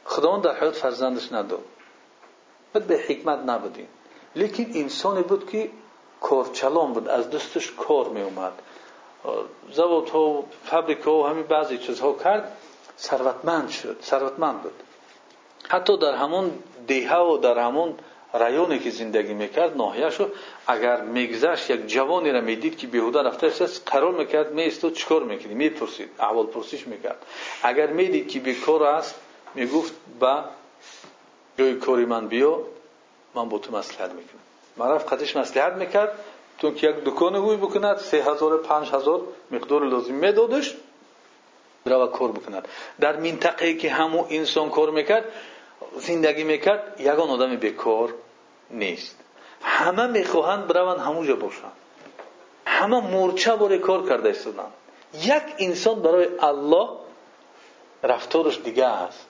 [0.06, 1.64] خداوند در حیات فرزندش نداد
[2.74, 3.88] به حکمت نبودیم.
[4.36, 5.70] لیکن انسانی بود که
[6.22, 7.08] کارچلان بود.
[7.08, 8.54] از دستش کار می اومد
[9.72, 12.58] زواد ها فابریک ها همین بعضی چیزها کرد
[13.00, 14.84] ثروتمند شد ثروتمند بود.
[15.70, 16.52] حتی در همون
[16.88, 17.96] دیه و در همون
[18.90, 20.30] زندگی می‌کرد ناحیهشو
[20.68, 25.54] اگر میگذشت یک جوانی را می‌دید که بیهوده رفته است قرار می‌کرد میستو چیکار می‌کنی
[25.54, 27.26] می‌پرسید احوال پرسیش می‌کرد.
[27.64, 29.16] اگر می‌دید که بیکار است
[29.56, 30.44] می‌گفت با
[31.58, 32.62] جای کاری من بیا
[33.36, 34.42] من با تو مسلحت می‌کنم.
[34.78, 36.20] من رفت قدش مسلحت می‌کرد
[36.60, 40.76] تو که یک دکان گوی بکند سه هزار پنج هزار مقدار لازم میدادش
[41.86, 42.68] برای کار بکند.
[43.00, 45.26] در منطقه که همون انسان کار می‌کرد
[46.00, 48.14] زندگی می‌کرد یگان آدم بیکار
[48.72, 49.16] نیست.
[49.62, 51.72] همه می‌خواهند بروند همونجا باشند.
[52.66, 54.74] همه مورچه باره کار کرده استودند
[55.14, 56.90] یک انسان برای الله
[58.04, 59.26] رفتارش دیگه است.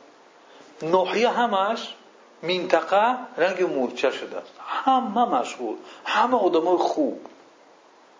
[0.81, 1.95] نوحیه همش
[2.43, 4.53] منطقه رنگ مورچه شده است.
[4.67, 7.19] همه مشغول همه آدمای خوب.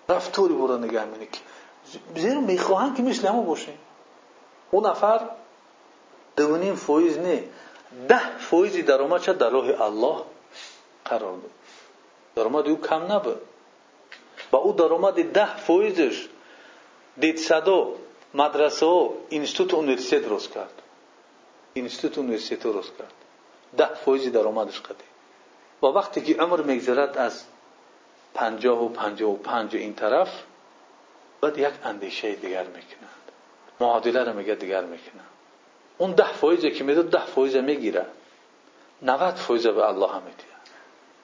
[0.09, 1.39] رفتاری برو نگه که
[2.15, 3.73] زیرا می‌خواهند که مثل همه باشه
[4.71, 5.19] اون نفر
[6.35, 7.43] دوونیم فویز نه
[8.09, 8.83] ده فویزی
[9.25, 10.23] شد در راه الله
[11.05, 11.51] قرار داد.
[12.35, 13.41] درآمد او کم نبود.
[14.51, 16.27] با او درآمد ده فویزش
[17.17, 17.93] دید صدا
[18.33, 20.81] مدرسه ها اینستیتوت اونیورسیت درست کرد.
[21.73, 23.13] اینستیتوت اونیورسیت درست کرد.
[23.77, 25.03] ده فویزی در آمدش قدی
[25.83, 27.43] و وقتی که عمر میگذرد از
[28.33, 30.43] پنجاه و پنجاه و پنج این طرف
[31.41, 32.35] بعد یک اندیشه
[35.97, 38.05] اون ده فایزی که میده ده فایز می‌گیره.
[39.01, 40.43] 90 فایز به الله هم میده.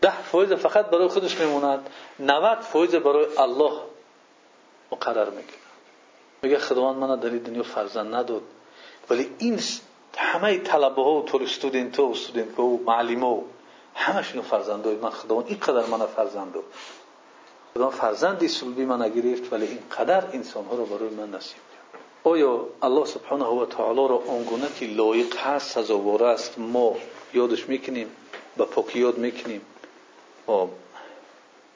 [0.02, 1.90] ده فایز فقط برای خودش میموند.
[2.20, 3.74] 90 فایز برای الله
[4.92, 5.64] مقرر می‌کنه
[6.42, 8.42] میگه خداوند من در این دنیا فرزند نداد.
[9.10, 9.60] ولی این
[10.18, 13.42] همه طلبه ها و طور استودنت ها و استودنت ها و معلم ها
[13.96, 16.64] همشون فرزند های من خداوند این قدر من فرزند داد.
[17.74, 21.73] خداوند فرزندی سلبی من گرفت ولی این قدر انسان ها رو برای من نصیب
[22.24, 26.96] آیا الله سبحانه و تعالی را آنگونه که لایق هست سزاوار است؟ ما
[27.34, 28.08] یادش می‌کنیم
[28.58, 29.62] با پاکی یاد می‌کنیم.
[30.48, 30.70] خب.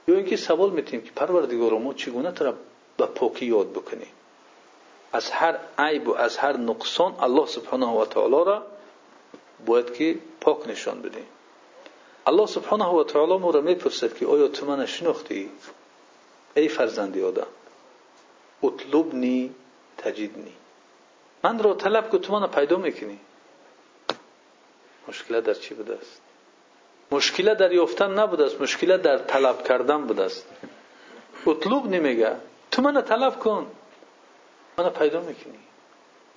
[0.08, 2.54] یا اینکه سوال میتیم که پروردگار ما چگونه تر
[2.98, 4.08] به پاکی یاد بکنیم؟
[5.14, 8.64] از هر عیب و از هر نقصان الله سبحانه و تعالی را
[9.66, 11.28] باید که پاک نشان بدیم.
[12.28, 15.50] الله سبحانه و تعالی ما را می‌پرسد که آیا تو من شناختی؟
[16.56, 17.48] ای فرزندی آدم
[18.64, 19.56] اطلبنی
[19.98, 20.54] تجدنی
[21.44, 23.20] من را طلب که تو پیدا می‌کنی.
[25.08, 26.22] مشکل در چی بوده است؟
[27.12, 28.62] مشکل در یافتن نبوده است.
[28.62, 30.46] مشکل در طلب کردن بوده است.
[31.48, 32.36] اطلب نمیگه.
[32.72, 33.72] تو من طلب کن.
[34.78, 35.60] من پیدا می‌کنی.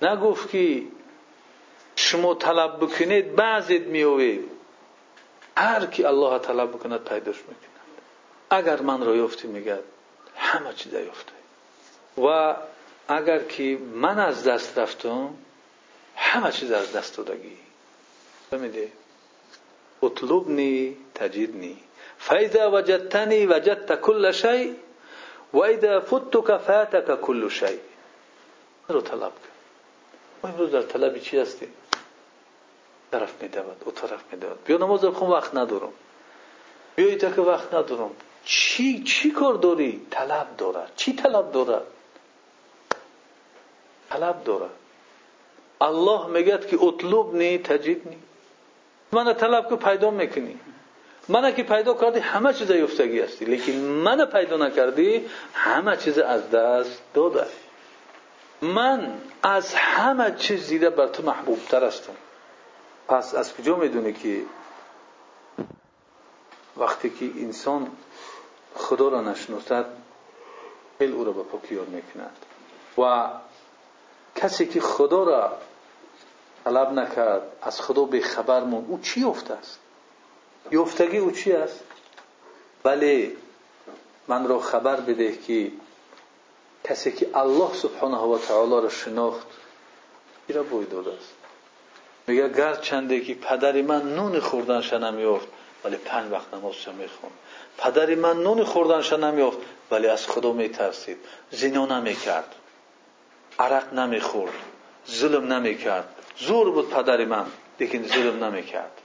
[0.01, 0.83] نگفت که
[1.95, 4.51] شما طلب بکنید بعضید میوید
[5.57, 7.71] هر کی الله طلب بکند پیداش می‌کند.
[8.49, 9.79] اگر من را یافتی میگه
[10.35, 11.31] همه چیز یافته.
[12.17, 12.55] و
[13.07, 15.33] اگر که من از دست رفتم
[16.15, 17.57] همه چیز از دست دادگی
[18.49, 18.91] فهمیده
[20.03, 21.77] اطلبنی تجدنی
[22.17, 24.73] فاذا وجدتنی وجدت كل شيء
[25.53, 27.79] واذا فتك فاتك كل شيء.
[28.89, 29.51] رو طلب کن.
[30.43, 31.73] ما امروز در طلب چی هستیم
[33.11, 34.63] طرف میدود او طرف میدود.
[34.63, 35.93] بیا نماز بخون وقت ندارم.
[36.95, 38.11] بیا ایتا که وقت ندارم.
[38.45, 40.91] چی چی کار داری؟ طلب دارد.
[40.95, 41.83] چی طلب دارد؟
[46.69, 48.17] که اطلبنی تجدنی
[49.11, 50.59] من طلب که پیدا می‌کنی
[51.29, 56.51] من که پیدا کردی همه چیز یفتگی هستی لیکن من پیدا نکردی همه چیز از
[56.51, 57.47] دست داده
[58.61, 62.13] من از همه چیز دیده بر تو محبوب تر هستم
[63.07, 64.41] پس از کجا می‌دونی که
[66.77, 67.87] وقتی که انسان
[68.75, 69.85] خدا را نشناسد
[70.97, 72.37] خیلی او را به پاکی یاد می‌کند
[72.97, 73.27] و
[74.35, 75.57] کسی که خدا را
[76.63, 79.79] طلب نکرد از خدا به خبر مون او چی یافته است؟
[80.71, 81.79] یافتگی او چی است؟
[82.85, 83.37] ولی
[84.27, 85.71] من را خبر بده که
[86.83, 89.47] کسی که الله سبحانه و تعالی را شناخت
[90.47, 91.33] این را بوی داده است؟
[92.27, 95.47] میگه گر چنده که پدر من نون خوردنش نمیافت
[95.83, 97.33] ولی پنج وقت نمازش می‌خوند
[97.77, 99.57] پدر من نون خوردنش نمیافت
[99.91, 101.17] ولی از خدا میترسید.
[101.51, 102.55] زنا نمی‌کرد.
[103.59, 104.53] عرق نمی‌خورد
[105.09, 106.15] ظلم نمی‌کرد.
[106.37, 107.45] زور بود پدر من
[107.79, 109.01] لیکن ظلم نمی‌کرد.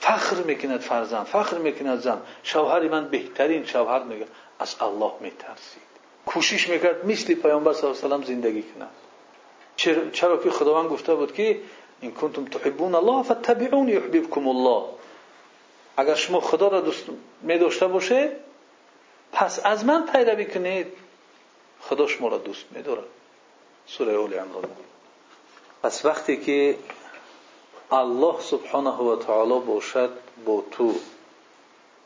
[0.00, 2.20] فخر می‌کند فرزند فخر می‌کند زن.
[2.42, 4.26] شوهر من بهترین شوهر میگه.
[4.58, 5.82] از الله میترسید.
[6.26, 8.86] کوشش می‌کرد مثل پیامبر صلی الله علیه و زندگی کنه
[10.12, 11.60] چرا که خداوند گفته بود که
[12.00, 14.84] این کنتم تحبون الله فتبعون یحببکم الله.
[15.96, 17.04] اگر شما خدا را دوست
[17.42, 18.32] می داشته باشه
[19.32, 20.86] پس از من پیروی کنید.
[21.80, 23.04] خدا شما را دوست می دارد
[23.86, 24.64] سوره اول عمران
[25.82, 26.78] پس وقتی که
[27.90, 30.10] الله سبحانه و تعالی باشد
[30.44, 30.94] با تو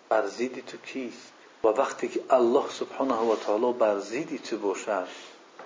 [0.09, 1.33] برزیدی تو کیست؟
[1.65, 5.09] و وقتی که الله سبحانه و تعالی بر ضد تو باشد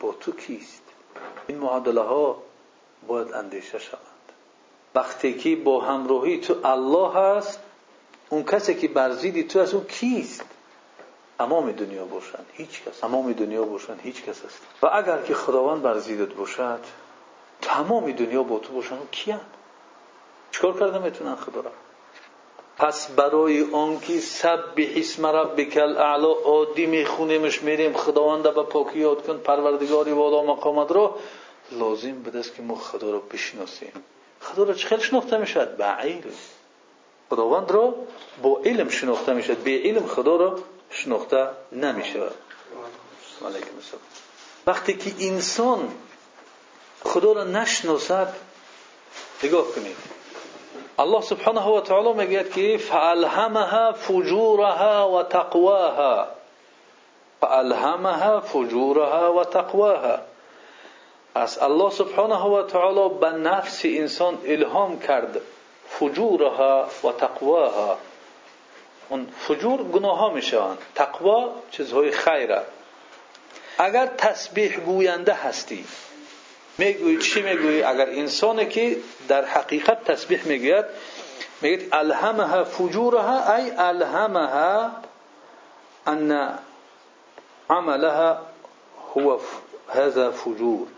[0.00, 0.82] با تو کیست؟
[1.46, 2.42] این معادله ها
[3.06, 4.00] باید اندیشه شوند.
[4.94, 7.58] وقتی که با همراهی تو الله هست
[8.30, 10.44] اون کسی که بر ضد تو است اون کیست؟
[11.38, 12.98] تمام دنیا باشند هیچ کس.
[12.98, 14.60] تمام دنیا باشند هیچ کس است.
[14.82, 16.80] و اگر که خداوند بر ضدت باشد
[17.62, 19.40] تمام دنیا با تو باشند اون کیان؟
[20.50, 21.70] چیکار کرده می‌تونن خدا را؟
[22.78, 29.36] پس برای آنکه سبح اسم ربک الاعلا عادی میخونیمش میریم خداوند به پاکی یاد کن
[29.36, 31.14] پروردگاری والا مقامت را.
[31.72, 33.92] لازم بده است که ما خدا را بشناسیم.
[34.40, 36.22] خدا را چه شناخته می‌شد به علم.
[37.30, 37.94] خداوند را
[38.42, 38.88] با علم
[40.94, 42.34] شناخته شناخته نمی‌شود
[44.66, 45.94] وقتی که انسان
[47.04, 48.34] خدا را نشناسد
[49.42, 49.96] نگاه کنید.
[50.98, 56.26] الله سبحانه و تعالی میگه که فالهمها فجورها و تقواها.
[57.40, 60.18] فالهمها فجورها و تقواها.
[61.34, 65.40] از الله سبحانه و تعالی به نفس انسان الهام کرد.
[65.88, 67.98] فجورها و تقواها.
[69.08, 70.78] اون فجور گناه ها می‌شوند.
[70.94, 72.62] تقوا چیزهای خیره.
[73.78, 75.84] اگر تسبیح گوینده هستی
[76.78, 78.96] می‌گویی چی می‌گویی؟ اگر انسانی که
[79.28, 80.84] در حقیقت تسبیح می‌گوید
[81.60, 84.90] میگید الهمها فجورها ای الهمها
[86.06, 86.58] ان
[87.70, 88.38] عملها
[89.14, 89.38] هو
[89.94, 90.88] هذا فجور.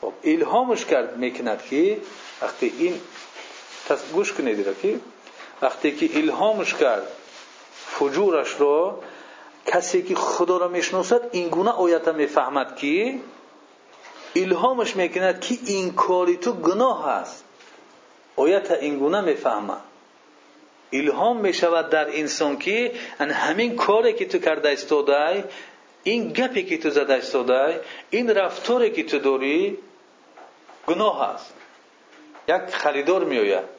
[0.00, 1.98] خب الهامش کرد می‌کند که
[2.42, 3.00] وقتی این
[4.12, 5.00] گوش کنید که
[5.62, 7.06] وقتی که الهامش کرد
[7.86, 9.02] فجورش رو
[9.66, 13.18] کسی که خدا را می‌شناسد این گونه آیت می‌فهمد که
[14.36, 17.44] الهامش می‌کند که این کاری تو گناه است.
[18.36, 19.80] آیت این گونه می‌فهمد.
[20.92, 25.44] الهام می‌شود در انسان که همین کاری که تو کرده استاده
[26.02, 29.78] این گپی که تو زده استاده این رفتاری که تو داری
[30.86, 31.54] گناه است.
[32.48, 33.75] یک خریدار میآید.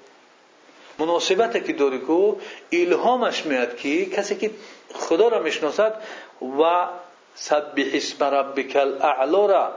[1.00, 2.36] مناسبتی که داری کو
[2.72, 4.52] الهامش میاد که کسی که
[4.94, 6.02] خدا را می‌شناسد
[6.42, 6.88] و
[7.36, 9.72] سبح اسم ربک الاعلا را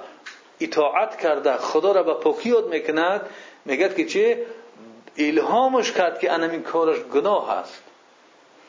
[0.61, 3.21] اطاعت کرده خدا را به پاکی می‌کند
[3.65, 4.47] میگد که چه
[5.19, 7.83] الهامش کرد که این کارش گناه است.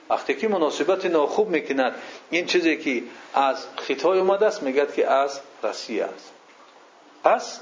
[0.10, 1.96] وقتی که مناسبت ناخوب می‌کند
[2.30, 6.32] این چیزی که از خطای اومده است میگد که از رسی است.
[7.24, 7.60] پس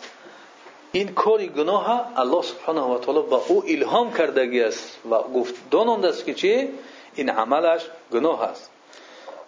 [0.91, 6.06] این کاری گناه الله سبحانه و تعالی با او الهام کردگی است و گفت دانند
[6.06, 6.69] است که چی؟
[7.15, 8.69] این عملش گناه است.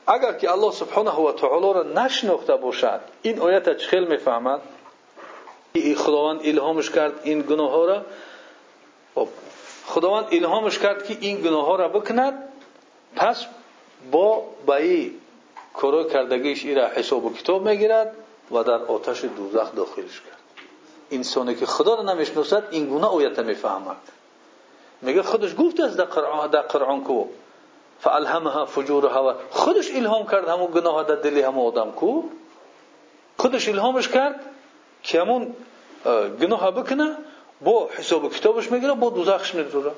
[0.07, 4.61] اگر که الله سبحانه و تعالی را نشناخته باشد این آیت چخیل می‌فهمد؟
[5.97, 8.01] خداوند الهامش کرد این گناه ها را؟
[9.15, 9.27] خب،
[9.85, 12.33] خداوند الهامش کرد که این گناه ها را بکند
[13.15, 13.45] پس
[14.11, 15.19] با بایی
[15.73, 18.15] کارو کردگیش ایرا حساب و کتاب می‌گیرد
[18.51, 20.40] و در آتش دوزخ داخلش کرد.
[21.59, 23.97] که خدا را نمی‌شناسد این گونه آیت می‌فهمد
[25.01, 27.25] میگه خودش گفت از در قرآن, در قرآن کو.
[27.99, 32.23] فالهمها فجورها و خودش الهام کرد همون گناه در دل همون آدم کو.
[33.37, 34.39] خودش الهامش کرد
[35.03, 35.55] که همون
[36.41, 37.17] گناه بکنه
[37.61, 39.91] با حساب کتابش می‌گیره با دوزخش می‌گذاره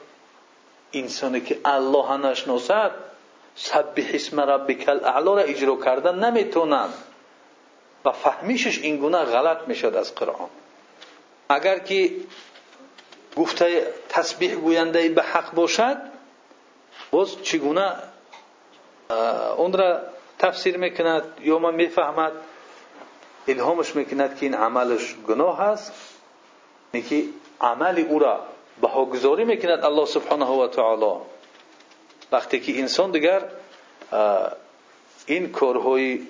[0.94, 2.92] انسانی که الله نشناسد
[3.56, 6.94] سبح اسم ربک الاعلا را اجرا کردن نمی‌تونند
[8.06, 10.50] و فهمیشش این گونه غلط می‌شد از قرآن.
[11.50, 12.12] اگر که
[13.36, 15.98] گفته تسبیح گوینده به حق باشد
[17.12, 17.94] باز چگونه
[19.58, 20.00] اون را
[20.40, 22.32] تفسیر می‌کند یا ما می‌فهمد
[23.48, 25.94] الهامش می‌کند که این عملش گناه است
[27.10, 27.24] که
[27.62, 28.40] عمل او را
[28.82, 31.20] بهاگذاری می‌کند الله سبحانه و تعالی.
[32.32, 33.42] وقتی که انسان دیگر
[35.26, 36.28] این کارهای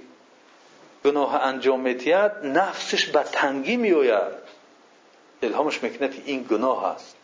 [1.05, 4.42] گناه انجام میتید نفسش به تنگی میآید.
[5.43, 7.15] الهامش می‌کنه که این گناه است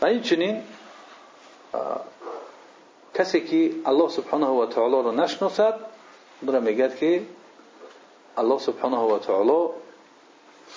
[0.00, 0.62] و این چنین
[3.14, 5.80] کسی که الله سبحانه و تعالی را نشناسد
[6.46, 7.22] را میگد که
[8.36, 9.68] الله سبحانه و تعالی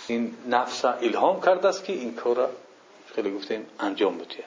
[0.08, 2.50] این نفس الهام کرده است که این کار را
[3.16, 4.44] خیلی گفتیم انجام بده.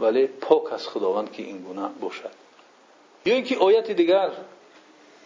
[0.00, 2.30] ولی پاک از خداوند که این گونه باشد.
[3.24, 4.30] یا اینکه آیت دیگر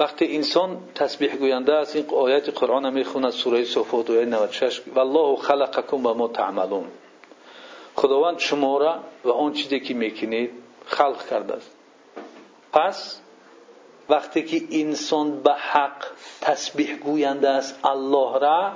[0.01, 6.07] وقتی انسان تسبیح گوینده است این آیت قرآن می‌خوند سوره صفات آیه 96 والله خلقکم
[6.07, 6.85] و ما تعملون.
[7.95, 10.51] خداوند شما را و آن چیزی که می‌کنید
[10.87, 11.71] خلق کرده است.
[12.73, 13.21] پس
[14.09, 16.05] وقتی که انسان به حق
[16.41, 18.73] تسبیح گوینده است الله را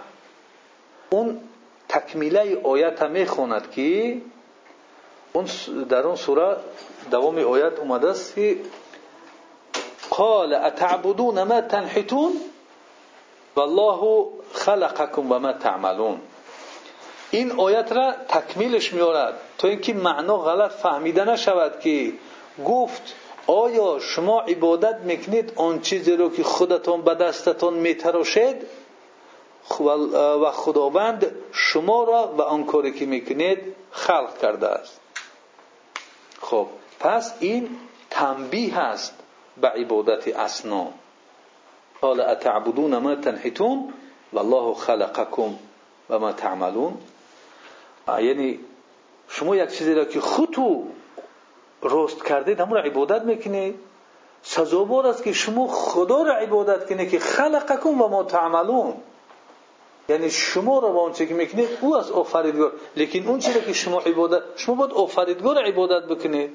[1.11, 1.41] اون
[1.89, 4.21] تکمیله آیت می‌خواند که
[5.33, 5.47] اون
[5.89, 6.57] در اون سوره
[7.11, 8.57] دوام آیت اومده است که
[10.13, 12.33] قال اتعبدون ما تنحتون؟
[13.57, 16.21] والله خلقكم و ما تعملون.
[17.31, 22.13] این آیت را تکمیلش میارد تا اینکه معنا غلط فهمیده نشود که
[22.67, 23.15] گفت
[23.47, 28.57] آیا شما عبادت می‌کنید آن چیزی رو که خودتان به دستتان میتراشید؟
[30.43, 33.59] و خداوند شما را و آن کاری که می‌کنید
[33.91, 35.01] خلق کرده است.
[36.41, 36.67] خب
[37.01, 37.69] پس این
[38.11, 39.15] تنبیه است
[39.61, 40.93] به عبادت اصنام
[42.01, 43.93] قال اتعبدون ما تنحتون
[44.33, 45.55] والله خلقکم
[46.11, 46.95] و ما تعملون.
[48.09, 48.59] یعنی
[49.29, 50.85] شما یک چیزی را که خودتو
[51.83, 53.79] رست کردید همون را عبادت می‌کنید.
[54.43, 58.95] سزاوار است که شما خدا را عبادت کنید که خلقکم و ما تعملون.
[60.09, 62.73] یعنی شما را با چیزی که می‌کنید او از آفریدگار.
[62.97, 66.53] لیکن اون چیزی که شما عبادت شما باید آفریدگار عبادت بکنید.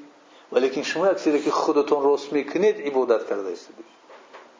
[0.52, 3.68] ولیکن شما چیزی که خودتون راست می‌کنید عبادت کرده است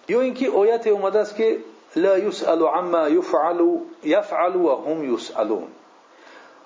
[0.09, 1.59] یا اینکه آیت اومده است که
[1.97, 5.69] لا یسأل عما یفعل یفعل و هم یسألون.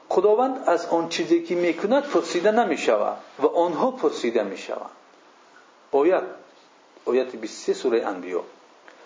[0.09, 4.91] خداوند از آن چیزی که می‌کند پرسیده نمی‌شود و آنها پرسیده می‌شوند.
[5.93, 6.23] آیت
[7.05, 8.45] آیت 23 سوره انبیا.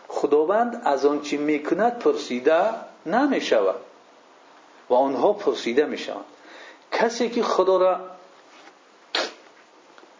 [0.08, 2.70] خداوند از آن چی می‌کند پرسیده
[3.06, 3.80] نمی‌شود
[4.90, 6.24] و آنها پرسیده می‌شوند.
[6.92, 8.00] کسی که خدا را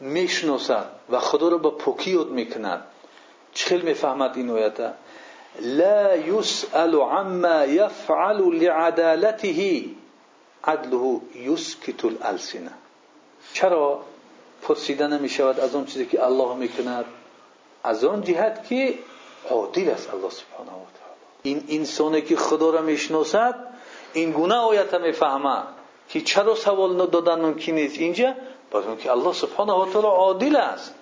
[0.01, 2.85] می‌شناسد و خدا را به پوکی یاد می‌کند.
[3.53, 4.93] چخیل می‌فهمد این آیت.
[5.61, 9.85] لا يسأل عما يفعل لعدالته.
[10.65, 12.73] عدله يسكت الالسنه
[13.53, 14.01] چرا
[14.63, 17.05] پرسیده نمی شود از آن چیزی که الله می‌کند؟
[17.85, 18.95] از آن جهت که
[19.51, 21.21] عادل است الله سبحانه و تعالی.
[21.43, 23.55] این انسانی که خدا را می‌شناسد
[24.13, 25.67] این گونه آیت می‌فهمد.
[26.09, 28.35] که چرا سوال دادن ممکن نیست؟ اینجا
[28.77, 30.95] باز که الله سبحانه و تعالی عادل است.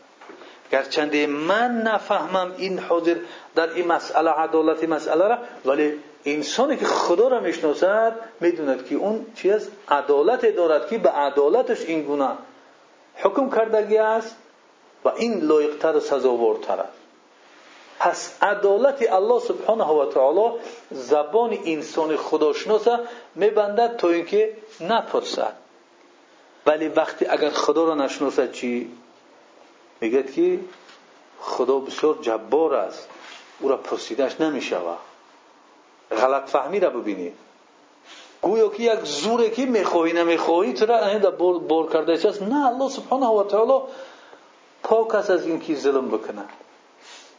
[0.72, 3.16] گرچنده من نفهمم این حاضر
[3.54, 5.92] در این مسئله عدالت مسئله را ولی
[6.24, 12.02] انسانی که خدا را می‌شناسد می‌دوند که اون چیز عدالت دارد که به عدالتش این
[12.02, 12.30] گونه
[13.16, 14.36] حکم کردگی است
[15.04, 16.98] و این لایقتر سزاوارتر است.
[17.98, 20.54] پس عدالت الله سبحانه و تعالی
[20.90, 22.88] زبان انسان خداشناس
[23.34, 25.63] میبندد تا اینکه نپرسد.
[26.66, 28.90] ولی وقتی اگر خدا را نشناسد چی؟
[30.00, 30.60] میگد که
[31.40, 33.08] خدا بسیار جبار است.
[33.60, 34.98] او را پرسیدش نمی‌شود.
[36.10, 37.32] غلط فهمی را ببینید
[38.42, 42.88] گویا که یک زوره که می‌خواهی نمی‌خواهی تو را بور, بور کرده است نه الله
[42.88, 43.82] سبحانه و تعالی
[44.82, 46.44] پاک است از اینکه ظلم بکنه.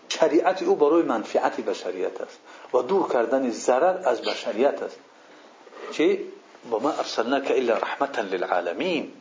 [0.10, 2.40] شریعت او برای منفعت بشریت است
[2.74, 5.00] و دور کردن ضرر از بشریت است.
[5.92, 6.32] چی؟
[6.70, 9.12] با ما ارسلناک الا رحمتا للعالمین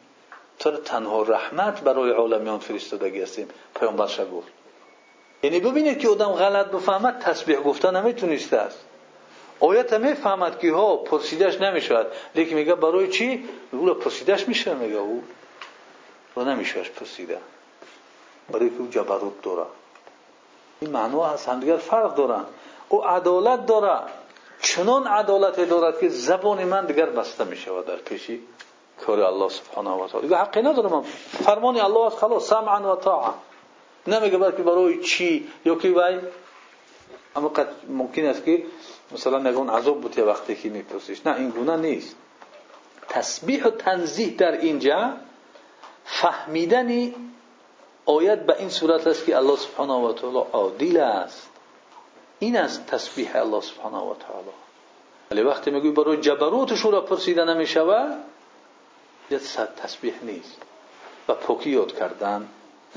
[0.58, 3.48] تو تنها رحمت برای عالمیان فرستادگی هستیم؟
[3.80, 4.48] پیامبر گفت؟
[5.42, 8.78] یعنی ببینید که آدم غلط بفهمد تسبیح گفتن نمی‌تونسته است.
[9.60, 12.06] آیت می‌فهمد که ها پرسیدش نمی‌شود.
[12.34, 15.24] لیکن میگه برای چی؟ او پرسیدش میشه میگه او.
[16.36, 17.38] و نمیشوش پرسیده.
[18.50, 19.66] برای که او جبروت داره.
[20.80, 22.44] این معنا از همدیگر فرق دارن.
[22.88, 23.98] او عدالت داره.
[24.64, 28.40] چنان عدالت دارد که زبان من دیگر بسته می‌شود در پیشی
[29.06, 30.26] کار الله سبحانه و تعالی.
[30.26, 31.02] دیگه حقی ندارم.
[31.44, 33.30] فرمان الله است خلاص سمعا و طاعه
[34.06, 36.18] نمیگه بلکه برای چی یا که وای.
[37.36, 37.52] اما
[37.88, 38.64] ممکن است که
[39.12, 41.26] مثلا نگون عذاب بوده وقتی که میپرسیش.
[41.26, 42.16] نه این گونه نیست.
[43.08, 45.12] تسبیح و تنزیح در اینجا
[46.04, 47.14] فهمیدنی
[48.06, 51.53] آیت به این صورت است که الله سبحانه و تعالی عادل است.
[52.38, 54.50] این است تسبیح الله سبحانه و تعالی.
[55.30, 58.24] ولی وقتی میگوی برای جبروتش را پرسیده نمی‌شود
[59.38, 60.62] صد تسبیح نیست
[61.28, 62.48] و پوکی یاد کردن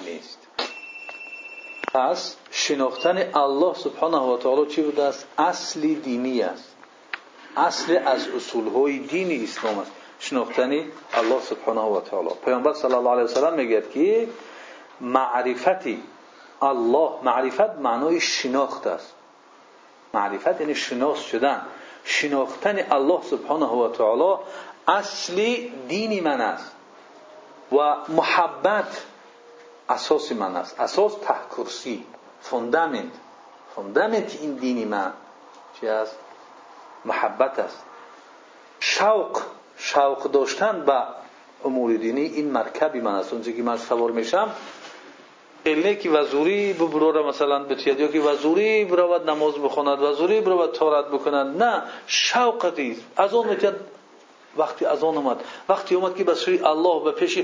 [0.05, 0.39] نیست.
[1.93, 6.75] پس شناختن الله سبحانه و تعالی چی بوده است؟ اصلی دینی است.
[7.57, 9.91] اصل از اصولهای دین اسلام است.
[10.19, 10.71] شناختن
[11.13, 12.29] الله سبحانه و تعالی.
[12.45, 14.29] پیامبر صلی الله علیه و سلم میگه که
[15.01, 16.03] معرفتی
[16.61, 19.13] الله معرفت معنای شناخت است.
[20.13, 21.61] معرفت یعنی شناس شدن
[22.03, 24.43] شناختن الله سبحانه و تعالی
[24.87, 26.71] اصلی دینی من است
[27.71, 29.03] و محبت
[29.89, 30.79] اساس من است.
[30.79, 32.05] اساس ته کرسی
[32.41, 33.11] فوندامنت
[33.75, 35.13] فوندامنت این دینی من
[35.79, 36.15] چی است؟
[37.05, 37.83] محبت است.
[38.79, 39.41] شوق
[39.77, 41.03] شوق داشتن به
[41.65, 43.43] امور دینی این مرکبی من است.
[43.43, 44.51] که من سوار میشم
[45.67, 51.07] خیلی که وزوری ببروره مثلا بتید یا که وزوری برود نماز بخواند وزوری برود تارت
[51.07, 52.73] بکند؟ نه شوق
[53.17, 53.73] از اون میتید
[54.57, 55.43] وقتی از آن اومد.
[55.69, 57.39] وقتی اومد که به سوی الله به پیش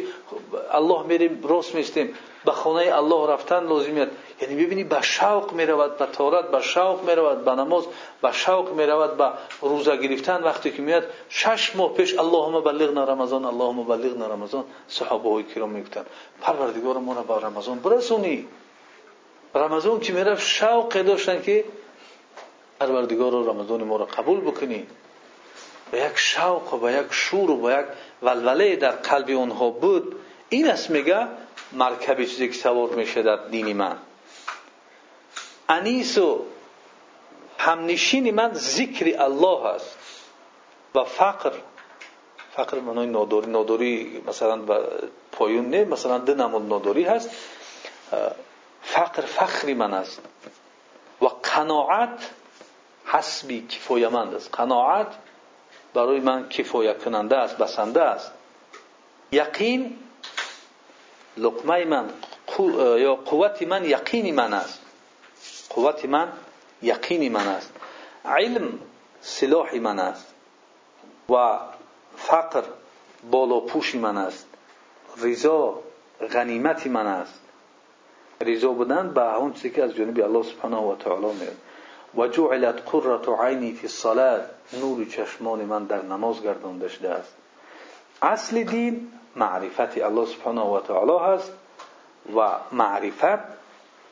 [0.71, 2.13] الله میریم راست میستیم.
[2.45, 4.07] به خانه الله رفتن لازمیت
[4.43, 7.83] یعنی ببینی به شوق می‌رود به تارت به شوق می‌رود به نماز
[8.21, 9.29] به شوق می‌رود به
[9.61, 11.07] روزه گرفتن وقتی که میاد.
[11.29, 14.63] شش ماه پیش اللهم بلغنا رمضان اللهم بلغنا رمضان.
[14.87, 16.05] صحابه های کرام می‌گفتن
[16.41, 18.47] پروردگار ما را به رمضان برسونی.
[19.55, 21.65] رمضان که می‌رفت؟ شوق داشتن که
[22.79, 24.87] پروردگار رمضان ما را قبول بکنی.
[25.93, 27.85] و یک شوق و یک شور و یک
[28.23, 30.15] ولوله در قلب اونها بود.
[30.49, 31.27] این است میگه
[31.71, 33.97] مرکب چیزی که سوار میشه در دین من.
[35.69, 36.45] انیس و
[37.57, 39.97] همنشین من ذکر الله است.
[40.95, 41.51] و فقر.
[42.55, 43.51] فقر منای ناداری.
[43.51, 44.59] ناداری مثلا
[45.31, 47.29] پایون نه مثلا ده نمود ناداری هست.
[48.81, 50.21] فقر فخری من است.
[51.21, 52.29] و قناعت
[53.05, 54.49] حسبی کفایمند است.
[54.55, 55.07] قناعت
[55.93, 58.31] برای من کفایت کننده است بسنده است.
[59.31, 59.99] یقین
[61.37, 62.09] لقمه من
[62.77, 64.82] یا قوت من یقینی من است.
[65.75, 66.31] قوت من
[66.81, 67.71] یقینی من است.
[68.25, 68.79] علم
[69.21, 70.33] سلاح من است.
[71.29, 71.59] و
[72.15, 72.63] فقر
[73.31, 74.47] بالا پوشی من است.
[75.17, 75.79] رضا
[76.33, 77.39] غنیمتی من است.
[78.41, 81.57] رضا بودن به اون چیزی که از جانب الله سبحانه و تعالی میاد.
[82.17, 84.41] و جعلت قرة عینی فی الصلاه
[84.73, 87.35] نور چشمان من در نماز گردانده شده است
[88.21, 91.51] اصل دین معرفت الله سبحانه و تعالی هست.
[92.35, 93.62] و معرفت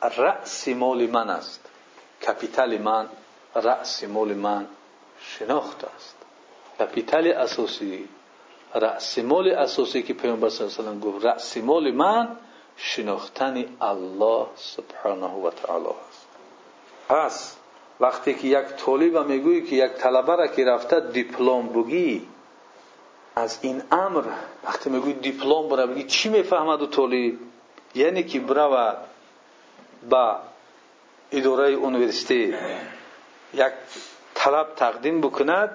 [0.02, 1.60] رأس مال من است.
[2.28, 3.10] کپیتال من
[3.56, 4.68] رأس مال من
[5.22, 6.16] شناخت است.
[6.80, 8.10] کپیتال اساسی
[8.76, 12.38] رأس مال اساسی که پیامبر صلی الله علیه و گفت رأس مال من
[12.78, 16.28] شناختن الله سبحانه و تعالی است.
[17.10, 17.56] پس
[18.00, 22.28] وقتی که یک طالب می‌گویی که یک طلبه را که رفته دیپلم بگی
[23.36, 24.24] از این امر
[24.64, 27.34] وقتی میگوی دیپلم برای بگی چی می‌فهمد و طالب؟
[27.96, 28.98] یعنی که برود
[30.10, 30.40] با
[31.32, 32.56] اداره اونیورسیتی
[33.54, 33.74] یک
[34.36, 35.70] طلب تقدیم بکند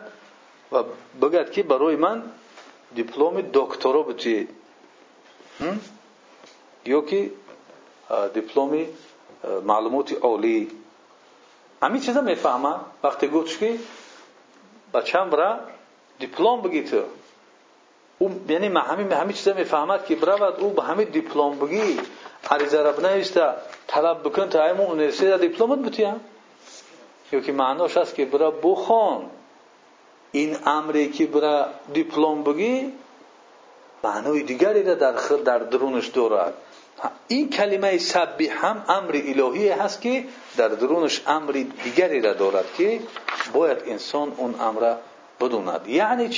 [0.72, 0.82] و
[1.22, 2.22] بگد که برای من
[2.94, 4.48] دیپلم دکترا بتوی
[6.84, 7.30] یا که
[8.34, 8.86] دیپلم
[9.64, 10.70] معلومات عالی
[11.82, 13.78] همین چیزا می‌فهمم وقتی گفتش که
[14.94, 15.60] بچم برا
[16.18, 17.02] دیپلم بگی تو
[18.18, 21.58] او یعنی همین همین چیزا می‌فهمد که برود او به همین دیپلم
[22.50, 23.48] عریضه را بنویسته
[23.86, 26.20] طلب بکن تا همون اونیورسیته دیپلمت بتیم
[27.32, 29.26] یا؟ که معناش هست که برا بخون.
[30.32, 32.92] این امری که برا دیپلم بگی
[34.04, 35.12] معنای دیگری را در
[35.44, 36.54] در درونش دارد
[37.28, 40.24] این کلمه سبی هم امر الهی هست که
[40.56, 41.52] در درونش امر
[41.84, 43.00] دیگری را دارد که
[43.52, 44.94] باید انسان اون امر
[45.40, 45.88] بدوند.
[45.88, 46.28] یعنی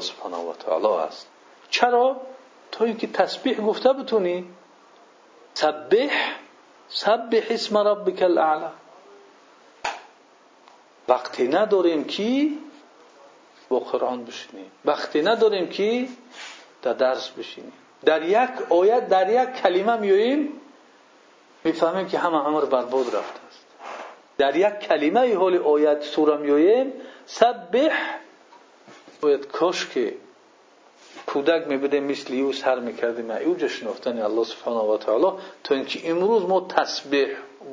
[0.00, 0.52] سبحانه و
[0.86, 1.26] است
[1.70, 2.16] چرا؟
[2.74, 4.48] تا اینکه تسبیح گفته بتونی
[5.54, 6.10] سبح
[6.88, 8.70] سبح اسم ربک الاعلى
[11.08, 12.48] وقتی نداریم که
[13.68, 14.70] با قرآن بشینیم.
[14.84, 16.08] وقتی نداریم که
[16.82, 17.72] در درس بشینیم.
[18.04, 20.60] در یک آیت در یک کلمه میاییم
[21.64, 23.64] می‌فهمیم که همه عمر برباد رفته است.
[24.38, 26.92] در یک کلمه حال آیت سوره میاییم
[27.26, 27.88] سبح
[29.20, 30.14] باید کاش که
[31.34, 35.32] کودک میبوده مثل یو سر می‌کردیم او شناختن الله سبحانه و تعالی.
[35.64, 37.28] تا اینکه امروز ما تسبیح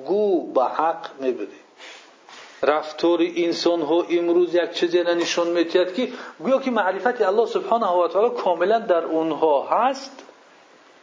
[0.06, 1.60] گو به حق میبودیم
[2.64, 6.08] رفتار انسان ها امروز یک چیزی را نشان میتید که
[6.40, 10.24] گویا که معرفت الله سبحانه و تعالی کاملا در اونها هست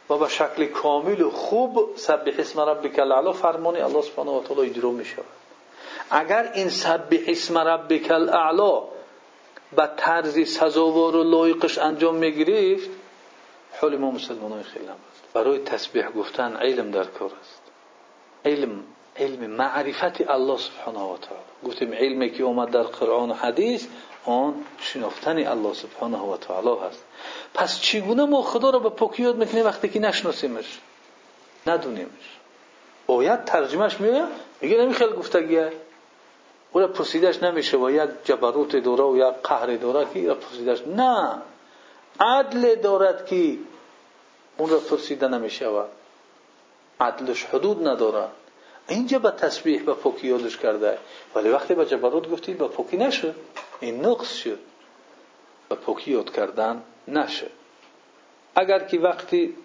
[0.09, 4.91] و به شکل کامل خوب سبح اسم ربک الاعلی فرمان الله سبحانه و تعالی اجرا
[4.91, 5.25] می شود
[6.11, 8.98] اگر این سبح اسم ربک الاعلی
[9.75, 12.77] به طرز سزاوار و لایقش انجام می
[13.81, 14.85] حال ما مسلمان خیلی
[15.33, 17.61] برای تسبیح گفتن علم در کار است.
[18.45, 18.83] علم
[19.17, 21.43] علم معرفت الله سبحانه و تعالی.
[21.65, 23.87] گفتیم علمی که اومد در قرآن و حدیث
[24.25, 27.03] آن شناختن الله سبحانه و تعالی هست.
[27.53, 30.79] پس چگونه ما خدا رو به پاکی یاد می‌کنیم وقتی که نشناسیمش؟
[31.67, 32.37] ندونیمش.
[33.07, 34.23] باید ترجمهش میگه؟
[34.61, 35.71] میگه نمی خیلی گفتگیه
[36.71, 36.89] او را
[37.41, 41.41] نمیشه و یک جبروت دوره و یک قهر دوره که را نه.
[42.19, 43.57] عدل دارد که
[44.57, 45.83] اون را نمیشه و
[46.99, 48.31] عدلش حدود ندارد.
[48.87, 50.97] اینجا به تسبیح به پاکی یادش کرده.
[51.35, 53.35] ولی وقتی به جبروت گفتی به پاکی نشد
[53.79, 54.59] این نقص شد
[55.69, 57.51] به پاکی یاد کردن نشد
[58.55, 59.55] اگر که وقتی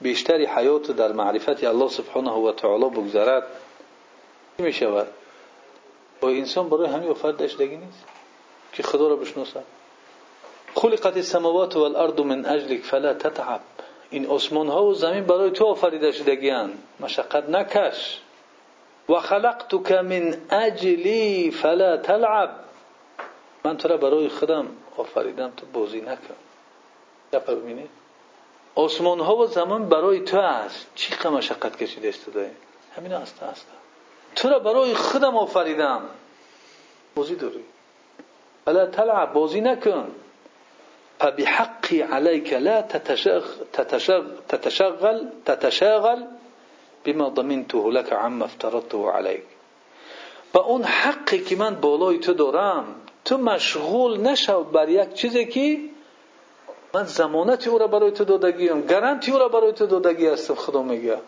[0.00, 3.46] بیشتری حیات در معرفت الله سبحانه و تعالی بگذرد
[4.56, 5.06] چی می شود
[6.20, 8.04] با انسان برای همین وفت داشتگی نیست.
[8.72, 9.64] که خدا را بشناسد.
[10.74, 13.60] خلقت السماوات والارض من اجلك فلا تتعب.
[14.10, 16.52] این آسمان ها و زمین برای تو آفریده شدگی
[17.00, 18.20] مشقت نکش.
[19.08, 22.50] و خلقتك من اجلی فلا تلعب.
[23.64, 24.66] من تو را برای خودم
[24.96, 26.34] آفریدم تو بازی نکن.
[27.32, 27.90] گپ ببینید
[28.74, 30.86] آسمان ها و زمان برای تو است.
[30.94, 32.26] چی مشقت کشیده است
[32.96, 33.66] همین است است
[34.38, 36.02] تو را برای خودم آفریدم؟
[37.14, 37.64] بازی داری.
[38.64, 40.10] فلا تلعب بازی نکن.
[41.18, 46.24] فبحقی علیک لا تتشغل تتشغل
[47.04, 49.42] بما ضمنته لك عما افترضته عليك.
[50.52, 52.84] با اون حقی که من بالای تو دارم
[53.24, 55.78] تو مشغول نشو بر یک چیزی که
[56.94, 60.82] من زمانتی او را برای تو دادگیم گارانتی او را برای تو دادگی هست خدا
[60.82, 61.18] میگه.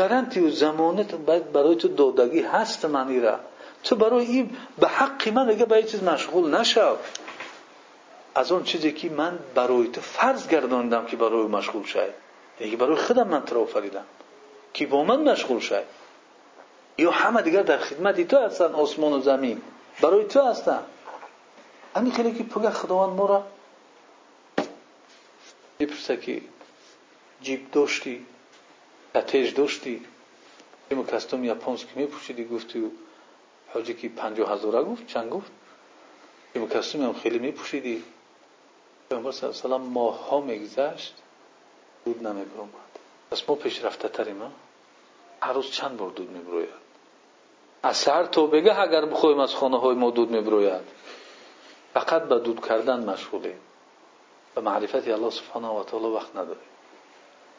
[0.00, 1.14] گارانتی و زمانت
[1.52, 3.40] برای تو دادگی هست من را.
[3.84, 6.96] تو برای این به حقی من دیگه به چیز مشغول نشو.
[8.34, 12.14] از اون چیزی که من برای تو فرض گرداندم که برای مشغول شد
[12.60, 14.04] یعنی برای خودم من تو آفریدم
[14.74, 15.84] که با من مشغول شد
[16.98, 19.62] یا همه دیگر در خدمت تو هستن آسمان و زمین.
[20.02, 20.82] برای تو هستن.
[21.96, 23.44] همین خیلی که پگه خداوند ما را.
[25.78, 26.16] می‌پرسه
[29.14, 30.06] جیب داشتی
[30.88, 32.90] اینو کستوم یاپونسکی میپوشیدی گفتی
[33.74, 35.50] حاجی که پنجاه هزاره گفت چند گفت
[36.54, 38.04] اینو کستوم هم خیلی میپوشیدی
[39.08, 41.14] پیامبر صلی الله علیه و ماه ها میگذشت
[42.04, 42.98] دود نمیبرومد
[43.30, 44.42] پس ما پیشرفته تریم
[45.42, 46.80] هر روز چند بار دود میبروید
[47.82, 50.80] از سر تو بگه اگر بخوایم از خانه های ما دود میبروید
[51.94, 53.60] فقط به دود کردن مشغولیم
[54.54, 56.62] به معرفت الله سبحانه و تعالی وقت نداریم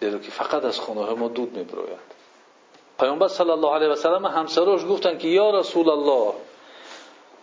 [0.01, 2.11] زیرا که فقط از خانه های ما دود میبروید.
[2.99, 6.33] پیامبر صلی الله علیه و سلم همسراش گفتن که یا رسول الله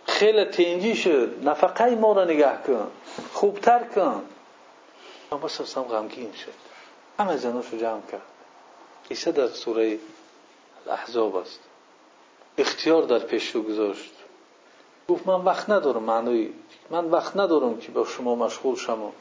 [0.05, 2.91] خیلی تنجی شد نفقه ما را نگه کن
[3.33, 4.23] خوبتر کن.
[5.29, 6.53] پیامبر صلی الله علیه و غمگین شد.
[7.19, 8.21] همه زناشو جمع کرد.
[9.11, 9.97] قصه در سوره
[10.85, 11.59] الاحزاب است.
[12.57, 14.13] اختیار در پیش رو گذاشت.
[15.09, 16.53] گفت من وقت ندارم معنی
[16.89, 19.11] من وقت ندارم که با شما مشغول شم و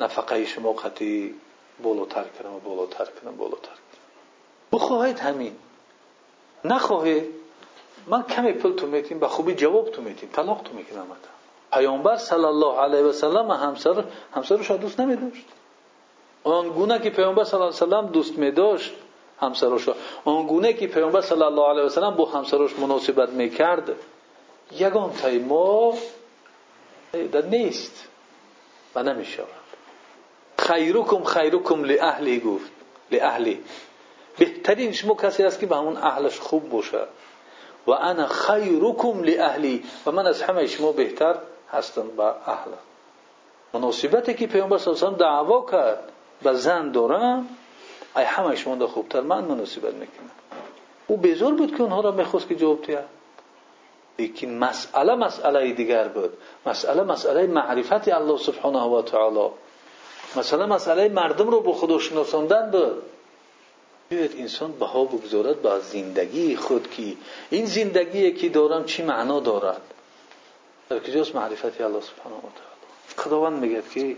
[0.00, 1.34] نفقه شما قطعی
[1.82, 4.00] بالاتر کنم و بالاتر کنم بالاتر کنم.
[4.72, 5.56] بخواهید همین.
[6.64, 7.24] نخواهید
[8.06, 10.30] من کمی پل تو میتیم به خوبی جواب تو میتیم.
[10.32, 11.06] طلاق تو می‌کنم
[11.72, 14.04] پیامبر صلی الله علیه و سلم همسر
[14.34, 15.44] همسرش دوست نمیداشت.
[16.44, 18.92] آن گونه که پیامبر صلی الله علیه و سلم دوست میداشت
[19.40, 19.88] همسرش
[20.24, 23.90] آن گونه که پیامبر صلی الله علیه و سلم با همسرش مناسبت می‌کرد
[24.72, 25.94] یگان تای ما
[27.44, 28.08] نیست
[28.94, 29.59] و نمی‌شود.
[30.70, 32.70] خیرکم خیرکم لاهلی گفت.
[33.12, 33.60] لاهلی
[34.38, 37.00] بهترین شما کسی است که به همون اهلش خوب باشه.
[37.86, 41.34] و انا خیرکم لاهلی و من از همه شما بهتر
[41.72, 42.70] هستم به اهل.
[43.74, 46.12] مناسبتی که پیامبر صلی الله علیه و دعوا کرد
[46.42, 47.48] به زن دارم
[48.16, 49.20] ای همه شما خوبتر.
[49.20, 50.30] من مناسبت می‌کنم.
[51.06, 52.98] او بزرگ بود که اونها را می‌خواست که جواب دید
[54.18, 56.32] لیکن مسئله مسئله دیگر بود.
[56.66, 59.48] مسئله مسئله معرفت الله سبحانه و تعالی.
[60.36, 63.02] مسئله مسئله مردم رو به خدا شناساندن بود
[64.08, 67.16] بیاید انسان بها بگذارد با زندگی خود که
[67.50, 69.80] این زندگی که دارم چی معنا دارد؟
[70.88, 74.16] در کجاست معرفت الله سبحانه و تعالی؟ خداوند میگه که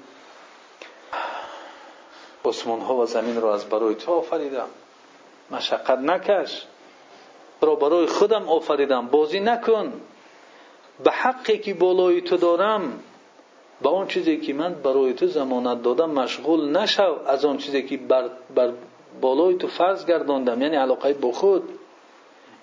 [2.45, 4.69] آسمان ها و زمین را از برای تو آفریدم.
[5.51, 6.67] مشقت نکش.
[7.61, 9.07] را برای خودم آفریدم.
[9.07, 10.01] بازی نکن.
[11.05, 13.03] به حقی که بالای تو دارم
[13.83, 17.97] با اون چیزی که من برای تو زمانت دادم مشغول نشو از آن چیزی که
[17.97, 18.73] بر
[19.21, 20.63] بالای تو فرض گرداندم.
[20.63, 21.79] یعنی علاقه با خود.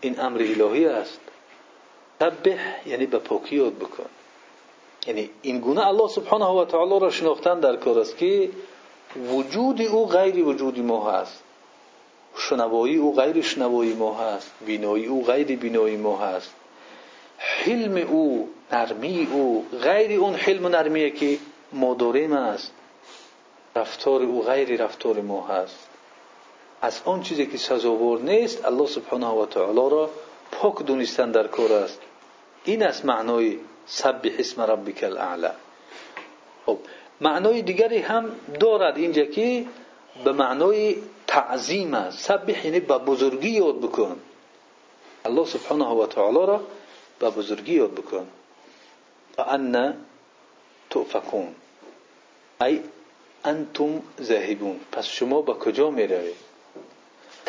[0.01, 1.19] این امر الهی است.
[2.19, 4.05] تبه یعنی به پاکی یاد بکن.
[5.07, 8.49] یعنی این گونه الله سبحانه و تعالی را شناختن در کار است که
[9.31, 11.43] وجود او غیر وجود ما هست.
[12.37, 14.51] شنوایی او غیر شنوایی ما هست.
[14.65, 16.55] بینایی او غیر بینایی ما هست.
[17.39, 21.37] حلم او نرمی او غیر اون حلم و نرمیه که
[21.73, 22.71] ما داریم است.
[23.75, 25.87] رفتار او غیر رفتار ما هست.
[26.81, 30.09] از آن چیزی که سزاوار نیست الله سبحانه و تعالی را
[30.51, 32.01] پاک دونستن در کار است.
[32.65, 35.51] این است معنای سبح اسم ربک الاعلا.
[36.65, 36.77] خب
[37.21, 39.65] معنای دیگری هم دارد اینجا که
[40.23, 40.95] به معنای
[41.27, 42.19] تعظیم است.
[42.19, 44.19] سبح یعنی به بزرگی یاد بکن.
[45.25, 46.61] الله سبحانه و تعالی را
[47.19, 48.27] به بزرگی یاد بکن.
[49.35, 49.97] فان
[50.89, 51.55] تؤفکون.
[52.61, 52.81] ای
[53.45, 54.79] انتم ذاهبون.
[54.91, 56.35] پس شما به کجا می‌روید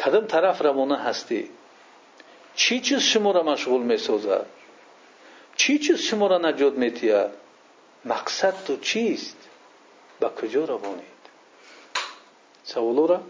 [0.05, 1.51] کدام طرف روانه هستی؟
[2.55, 4.47] چی چیز شما را مشغول می‌سازد
[5.57, 7.31] چی چیز شما را نجات میتید
[8.05, 9.37] مقصد تو چیست؟
[10.21, 11.21] به کجا روانید؟
[12.65, 13.21] سوالو را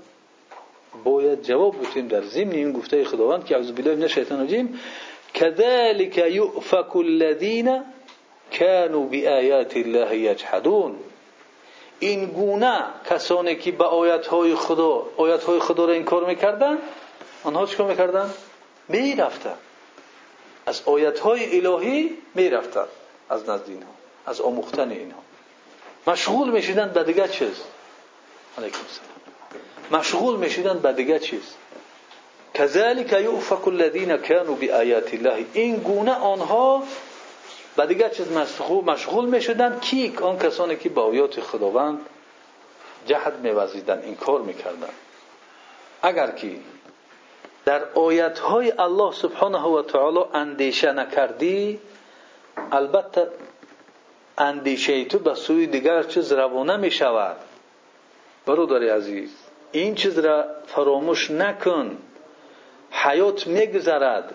[1.05, 4.47] باید جواب بتیم در ضمن این گفته خداوند که اعوذ بالله من الشیطان
[5.35, 7.83] كذلك يؤفك الذين
[8.53, 10.97] كانوا بآيات الله يجحدون.
[12.01, 16.79] این گونه کسانی که به آیت های خدا آیت های خدا را انکار می‌کردن
[17.45, 18.31] آنها چیکار می‌کردن؟
[18.89, 19.57] می‌رفتن.
[20.67, 22.87] از آیت های الهی می‌رفتن.
[23.31, 23.91] از نزد اینها
[24.27, 25.21] از آموختن اینها.
[26.07, 27.61] مشغول میشیدن به دیگه چیز.
[28.59, 31.55] علیکم سلام مشغول میشیدن به دیگه چیز.
[32.55, 35.47] کذالک یؤفک الذین كانوا بآیات الله.
[35.53, 36.83] این گونه آنها
[37.77, 38.33] به دیگر چیز
[38.87, 41.99] مشغول می شدن کی؟ آن کسانی که با آیات خداوند
[43.07, 44.89] جهد میوزیدن این کار می‌کردن
[46.03, 46.57] اگر که
[47.65, 51.81] در آیت های الله سبحانه و تعالی اندیشه نکردی
[52.73, 53.29] البته
[54.39, 57.37] اندیشه تو به سوی دیگر چیز روانه می شود
[58.47, 59.31] برادر عزیز
[59.73, 61.99] این چیز را فراموش نکن.
[62.91, 64.35] حیات میگذرد.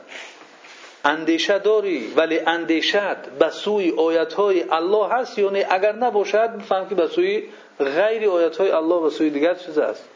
[1.05, 6.89] اندیشه داری ولی اندیشت به سوی آیت های الله هست یا نه؟ اگر نباشد بفهم
[6.89, 7.43] که به سوی
[7.79, 10.09] غیر آیت های الله و سوی دیگر چیز است.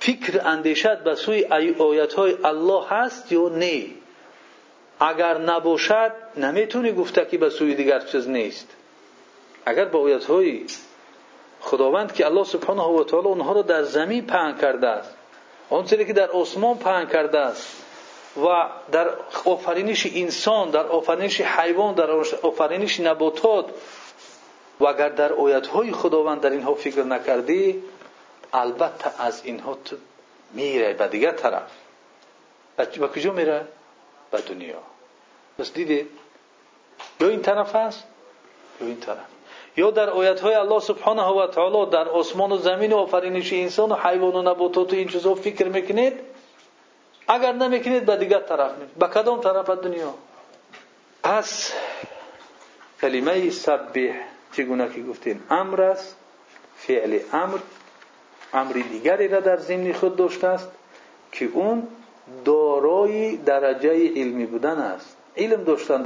[0.00, 1.44] فکر اندیشت به سوی
[1.78, 3.86] آیت های الله هست یا نه؟
[5.00, 8.68] اگر نباشد نمی‌تونی گفته که به سوی دیگر چیز نیست.
[9.66, 10.64] اگر با آیت های
[11.60, 15.15] خداوند که الله سبحانه و تعالی اونها رو در زمین پهن کرده است
[15.70, 17.82] آن که در آسمان پهن کرده است
[18.36, 18.46] و
[18.92, 19.08] در
[19.44, 22.10] آفرینش انسان در آفرینش حیوان در
[22.42, 23.66] آفرینش نباتات
[24.80, 27.82] و اگر در آیت های خداوند در اینها فکر نکردی
[28.52, 29.78] البته از اینها
[30.52, 31.70] میره به دیگر طرف.
[32.78, 33.68] و کجا میره
[34.30, 34.82] به دنیا.
[35.58, 36.08] بس دیدید
[37.20, 38.04] یا این طرف است
[38.80, 39.35] یا این طرف؟
[39.76, 43.92] یا در آیت های الله سبحانه و تعالی در آسمان و زمین و آفرینش انسان
[43.92, 46.12] و حیوان و نباتات و این چیزا فکر می‌کنید؟
[47.28, 50.14] اگر نمی‌کنید به دیگر طرف میرید به کدام طرف دنیا؟
[51.22, 51.72] پس
[53.00, 54.12] کلمه سبح
[54.52, 56.16] چگونه که گفتین؟ امر است
[56.76, 57.58] فعل امر.
[58.54, 60.70] امری دیگری را در ضمن خود داشته است
[61.32, 61.88] که اون
[62.44, 65.16] دارای درجه علمی بودن است.
[65.36, 66.02] علم داشتن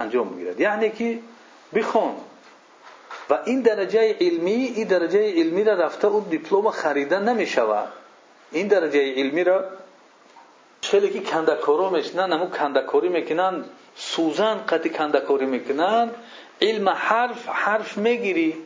[0.00, 1.18] انجام بگیرد یعنی که
[1.74, 2.14] بخون.
[3.30, 7.88] و این درجه علمی این درجه علمی را رفته اون دیپلم خریدن نمی شود
[8.52, 9.64] این درجه علمی را
[10.82, 13.64] خیلی که کندکارا میشنن نمو کندکاری می‌کنن
[13.96, 16.10] سوزن قطی کندکاری می‌کنن
[16.62, 18.56] علم حرف حرف می‌گیری.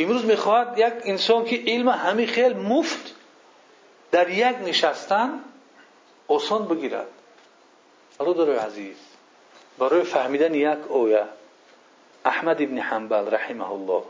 [0.00, 3.14] امروز می‌خواهد یک انسان که علم همین خیل مفت
[4.12, 5.40] در یک نشستن
[6.28, 7.06] آسان بگیرد.
[8.18, 9.05] برادر عزیز.
[9.78, 11.24] برای فهمیدن یک اویه
[12.24, 14.02] احمد ابن حنبل رحمه الله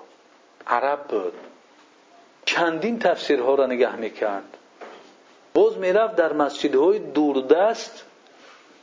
[0.67, 1.33] عرب بود.
[2.45, 4.57] چندین تفسیرها را نگه می‌کرد.
[5.55, 8.05] باز می‌رفت در مسجدهای دوردست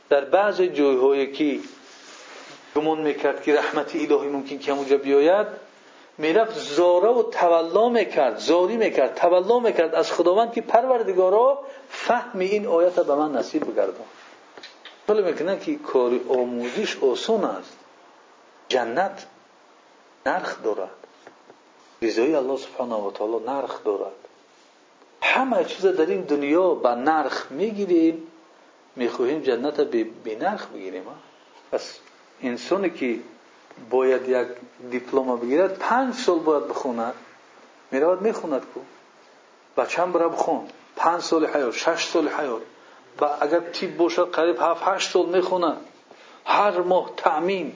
[0.08, 1.58] در بعض جایهایی که
[2.76, 5.46] گمان می‌کرد که رحمت الهی ممکن که همونجا بیاید
[6.18, 9.94] می‌رفت زاره و تولا می‌کرد زاری می‌کرد تولا می‌کرد.
[9.94, 11.58] از خداوند که پروردگارا
[11.88, 14.04] فهم این آیت به من نصیب بگردم
[15.08, 17.76] ولی می‌کنن که کاری آموزش آسان است.
[18.68, 19.26] جنت
[20.26, 20.90] نرخ دارد.
[22.02, 24.12] رضای الله سبحانه و تعالی نرخ دارد.
[25.22, 28.26] همه چیز در این دنیا با نرخ می‌گیریم
[28.96, 31.04] می‌خواهیم جنت به نرخ بگیریم.
[31.72, 31.98] پس
[32.42, 33.18] انسانی که
[33.90, 34.48] باید یک
[34.90, 37.14] دیپلم بگیرد پنج سال باید بخوند
[37.90, 38.80] می‌رود می‌خوند کو.
[39.76, 40.68] بچم برای بخون.
[40.96, 42.62] پنج سال حیات شش سال حیات.
[43.20, 45.80] و اگر تیب باشد قریب هفت هشت سال می‌خونند
[46.44, 47.72] هر ماه تأمین.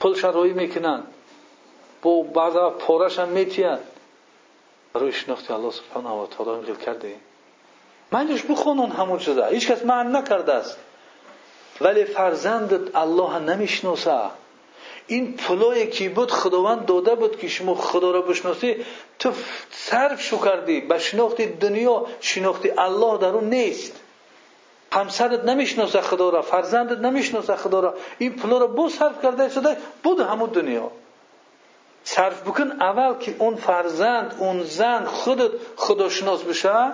[0.00, 1.02] پلش روی می‌کنن.
[2.02, 3.80] با بعضا پارش هم میتیند
[4.92, 7.16] برای شناخت الله سبحانه و تعالی اینقدر کرده.
[8.12, 9.46] منش بخونون همون چیزا.
[9.46, 10.78] هیچ کس من نکرده است.
[11.80, 14.20] ولی فرزند الله نمی‌شناسه.
[15.06, 18.84] این پلوی که بود خداوند داده بود که شما خدا را بشناسی
[19.18, 19.32] تو
[19.70, 20.80] صرف شو کردی.
[20.80, 24.00] به شناخت دنیا شناخت الله در اون نیست.
[24.94, 27.94] همسرت نمی‌شناسه خدا را فرزندت نمی‌شناسه خدا را.
[28.18, 30.90] این پلو را بو صرف کرده شده بود همون دنیا.
[32.04, 36.92] صرف بکن اول که اون فرزند اون زن خودت خداشناس بشه.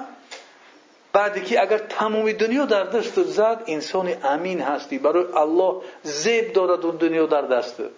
[1.12, 4.98] بعدی که اگر تمام دنیا در دست زد انسان امین هستی.
[4.98, 7.90] برای الله زیب دارد اون دنیا در دستت.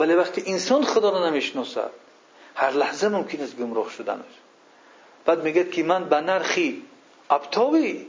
[0.00, 1.90] ولی وقتی انسان خدا را نمی‌شناسد
[2.54, 4.34] هر لحظه ممکن است گمراه شدنش.
[5.24, 6.82] بعد میگه که من به نرخی
[7.30, 8.06] ابتاوی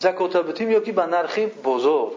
[0.00, 2.12] زکات بتیم یا که به نرخی بزرگ.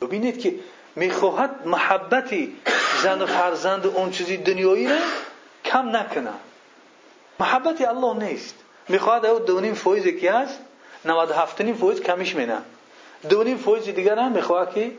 [0.00, 0.54] ببینید که
[0.96, 2.56] می‌خواهد محبتی
[3.02, 4.96] زن و فرزند اون چیزی دنیایی را
[5.64, 6.32] کم نکنه.
[7.40, 8.54] محبتی الله نیست.
[8.88, 10.60] می‌خواهد او دونیم فویزی که هست
[11.04, 12.58] 97 نیم فویز کمیش مینه.
[13.28, 14.92] دونیم فویز دیگر هم می‌خواهد که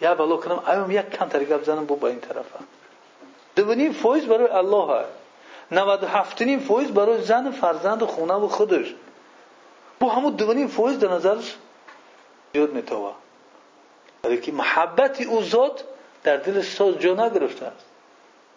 [0.00, 2.46] یا بلا کنم ایوم یک کم طریقه بزنم با این طرف
[3.56, 5.08] دونیم فویز برای الله هست.
[5.72, 8.94] 97 نیم فویز برای زن فرزند و خونه و خودش.
[10.00, 11.56] بو همون دونیم فویز در نظرش
[12.54, 13.14] زیاد میتوه
[14.22, 15.84] برای که محبت او ذات
[16.24, 17.86] در دل ساز جا نگرفته است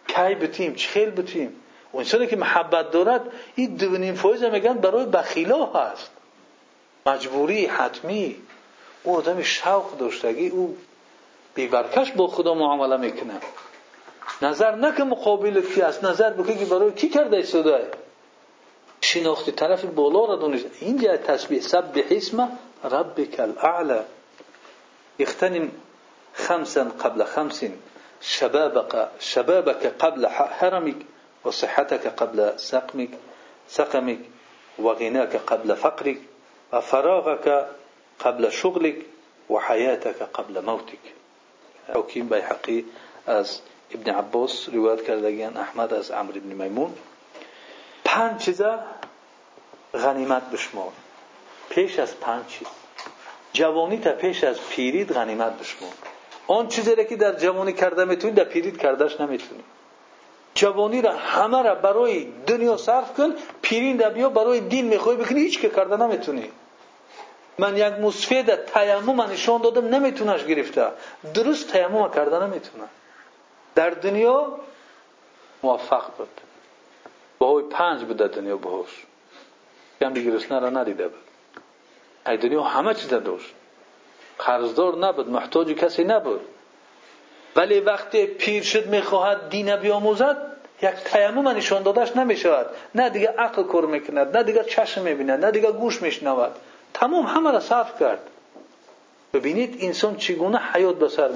[0.08, 1.56] کی بتیم چخیل بتیم
[1.94, 3.22] و انسانی که محبت دارد
[3.56, 6.12] این دونیم فایز میگن برای بخیلا هست
[7.06, 8.36] مجبوری حتمی
[9.04, 10.78] او آدم شوق داشتگی او
[11.56, 13.34] بیبرکش با خدا معامله می‌کنه
[14.42, 17.88] نظر نکه مقابل کی است نظر بکنی که برای کی کرده ایستاده
[19.04, 24.00] شناختی طرف بالا را دونست اینجا تسبیح سبح اسم ربک الاعلى
[25.20, 25.72] اختنم
[26.34, 27.64] خمسا قبل خمس
[28.22, 30.96] شبابك شبابك قبل حرمك
[31.46, 33.10] وصحتك قبل سقمك
[33.68, 34.20] سقمك
[34.80, 36.18] وغناك قبل فقرك
[36.72, 37.66] و فراغک
[38.20, 38.96] قبل شغلک
[39.50, 41.00] و حیاتک قبل موتک.
[41.96, 42.86] حکیم بیحقی
[43.28, 43.60] از
[43.92, 46.94] ابن عباس روایت کردگیان احمد از عمر ابن میمون.
[48.06, 48.80] پنج چیزا
[49.94, 50.92] غنیمت بشمار
[51.70, 52.68] پیش از پنج چیز.
[53.54, 55.92] جوانی تا پیش از پیرید غنیمت بشمار
[56.48, 59.64] آن چیزی را که در جوانی کرده می‌تونی در پیرید کردش نمی‌تونی
[60.56, 65.40] جوانی را همه را برای دنیا صرف کن پیرین در بیا برای دین می‌خوای بکنی
[65.40, 66.52] هیچ که کرده نمی‌تونی.
[67.58, 70.88] من یک مسفید تیمم نشان دادم نمیتونش گرفته.
[71.34, 72.84] درست تیمم کرده نمی‌تونه.
[73.76, 74.60] در دنیا
[75.64, 76.42] موفق بود.
[77.40, 79.06] بهای پنج بود در دنیا بهاش
[80.04, 81.22] کم دیگه رسنه را ندیده بود.
[82.28, 83.54] ای دنیا همه چیز داشت
[84.40, 86.42] قرضدار نبود محتاج کسی نبود.
[87.56, 90.38] ولی وقتی پیر شد می‌خواهد دین بیاموزد
[90.82, 92.66] یک تیمم نشان دادش نمی‌شود.
[92.96, 96.52] نه دیگه عقل کار می‌کند نه دیگه چشم می‌بیند نه دیگه گوش میشنود.
[96.94, 98.20] تمام همه را صرف کرد.
[99.34, 101.28] ببینید انسان چگونه حیات به سر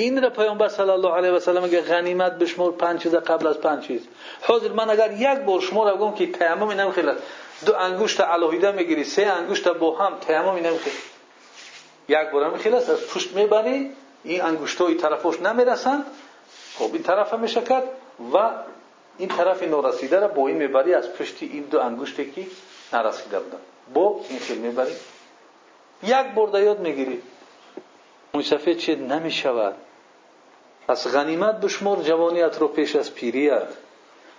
[0.00, 3.60] این را پیامبر صلی الله علیه و سلم میگه غنیمت بشمور پنج چیز قبل از
[3.60, 4.00] پنج چیز.
[4.42, 7.22] حاضر من اگر یک بار شما را که تیمم نمیخیلد.
[7.66, 10.92] دو انگشت علاهیده می‌گیری سه انگشت با هم تیمم نمیخیل
[12.08, 13.90] یک بار میخیلد از پشت می‌بری
[14.24, 16.04] این انگشت های طرفش نمی‌رسند.
[16.78, 17.84] خب این طرف کرد
[18.34, 18.50] و
[19.18, 22.46] این طرف نرسیده را با این می‌بری از پشت این دو انگشتی که
[22.92, 23.58] نرسیده بودن.
[23.94, 24.92] با این خیل می‌بری.
[26.02, 27.22] یک بار یاد می‌گیری.
[28.42, 29.74] سفید چه نمی‌شود؟
[30.88, 33.68] پس غنیمت بشمر جوانیت رو پیش از پیریت.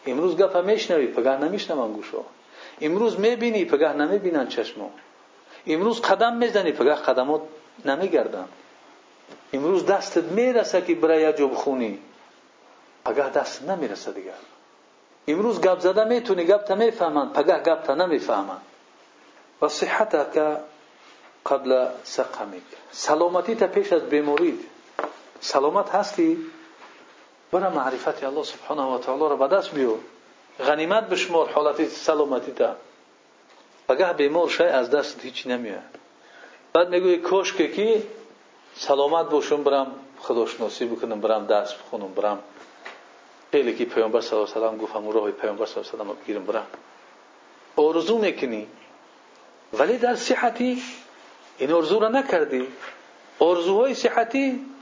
[0.06, 2.24] امروز گپ میشنوی پگه نمیشنون گوشو
[2.82, 4.90] امروز می‌بینی پگه نمی‌بینن چشمو.
[5.68, 7.42] امروز قدم می‌زنی پگه قدمات
[7.86, 8.48] نمیگردن.
[9.54, 12.00] امروز دستت می‌رسه که برای جو بخونی.
[13.06, 14.32] پگه دست نمی‌رسه دیگر
[15.28, 17.30] امروز گپ زده می‌تونی گپ تا می‌فهمن.
[17.30, 18.58] پگه گپ تا نمی‌فهمن.
[19.62, 20.58] و صحت که
[21.46, 22.62] قبل سقمک.
[22.92, 24.60] سلامتی تا پیش از بیمارید
[25.40, 26.38] سلامت هستی؟
[27.52, 29.94] برای معرفت الله سبحانه و تعالی را به دست بیو
[30.60, 32.76] غنیمت بشمار حالت سلامتی تا.
[33.90, 35.98] بگه بیمار شای از دست هیچ نمیاد.
[36.74, 38.04] بعد میگوی کاش که کی؟
[38.76, 42.40] سلامت باشم برم خداشناسی بکنم برم درس بخونم برم
[43.52, 46.46] خیلی که پیامبر صلی الله علیه و گفتم راه پیامبر صلی الله علیه و بگیرم
[46.46, 46.68] برم.
[47.76, 48.68] آرزو می‌کنی؟
[49.74, 49.98] ولی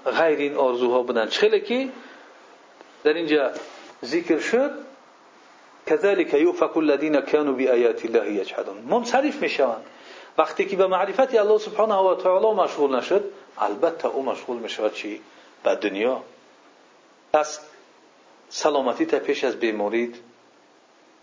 [0.05, 1.25] غیر این آرزوها بودن.
[1.25, 1.89] خیلی که
[3.03, 3.51] در اینجا
[4.05, 4.71] ذکر شد
[5.85, 9.83] كذلك يؤفك الذين كانوا بآيات الله يجحدون منصرف می‌شوند.
[10.37, 13.23] وقتی که به معرفت الله سبحانه و تعالی مشغول نشد
[13.57, 15.21] البته او مشغول می‌شود چی؟
[15.63, 16.23] به دنیا.
[17.33, 17.59] پس
[18.49, 20.15] سلامتی تا پیش از بیمارید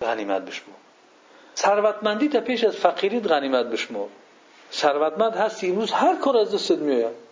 [0.01, 0.75] غنیمت بشمو
[1.57, 4.09] ثروتمندی تا پیش از فقیریت غنیمت بشمو
[4.73, 7.32] ثروتمند هستی امروز هر کار از دستت میآید.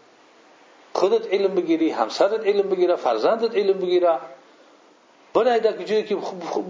[0.93, 4.19] خودت علم بگیری همسرت علم بگیره فرزندت علم بگیره
[5.35, 6.17] برای در جایی که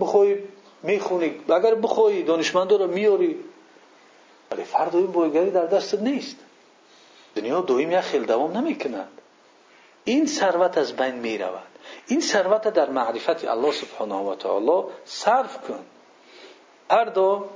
[0.01, 0.39] بخوای
[0.83, 3.45] می‌خونی اگر بخوای دانشمندا رو میاری
[4.51, 6.37] ولی فردا این بایگری در دستت نیست
[7.37, 9.09] دنیا دویم یک خیل دوام نمی‌کند
[10.05, 11.71] این ثروت از بین می‌رود
[12.07, 15.85] این ثروت در معرفت الله سبحانه و تعالی صرف کن
[16.91, 17.47] هر دو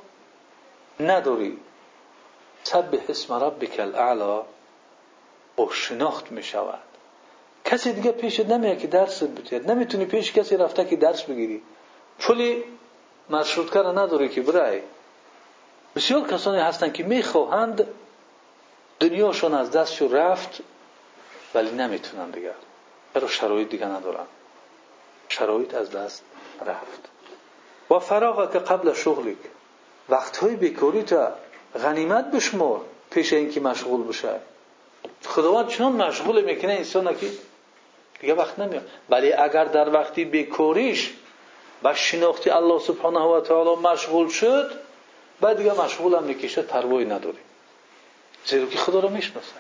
[1.00, 1.58] نداری
[2.62, 4.42] سبح اسم ربک الاعلا
[5.57, 6.42] با شناخت می
[7.64, 11.62] کسی دیگه پیش نمیاد که درس بتید نمی‌تونی پیش کسی رفته که درس بگیری.
[12.18, 12.64] پولی
[13.30, 14.80] مشروط کار نداری که برای.
[15.96, 17.86] بسیار کسانی هستند که می‌خواهند
[19.00, 20.61] دنیاشون از دستشون رفت
[21.55, 22.55] ولی نمی‌تونن دیگر.
[23.14, 24.26] چرا شرایط دیگه ندارن.
[25.28, 26.22] شرایط از دست
[26.66, 27.09] رفت.
[27.90, 29.36] و فراغ که قبل شغلی
[30.09, 31.32] وقت های بیکاری تا
[31.82, 32.80] غنیمت بشمار
[33.11, 34.40] پیش اینکه مشغول بشه.
[35.26, 37.26] خداوند چون مشغول می‌کنه انسان که
[38.20, 38.88] دیگه وقت نمیاد.
[39.11, 41.12] ولی اگر در وقتی بیکاریش
[41.82, 44.70] با شناختی الله سبحانه و تعالی مشغول شد
[45.40, 47.38] بعد دیگه مشغول هم می‌کشه تروی نداری
[48.44, 49.52] زیرا که خدا رو می‌شناسه.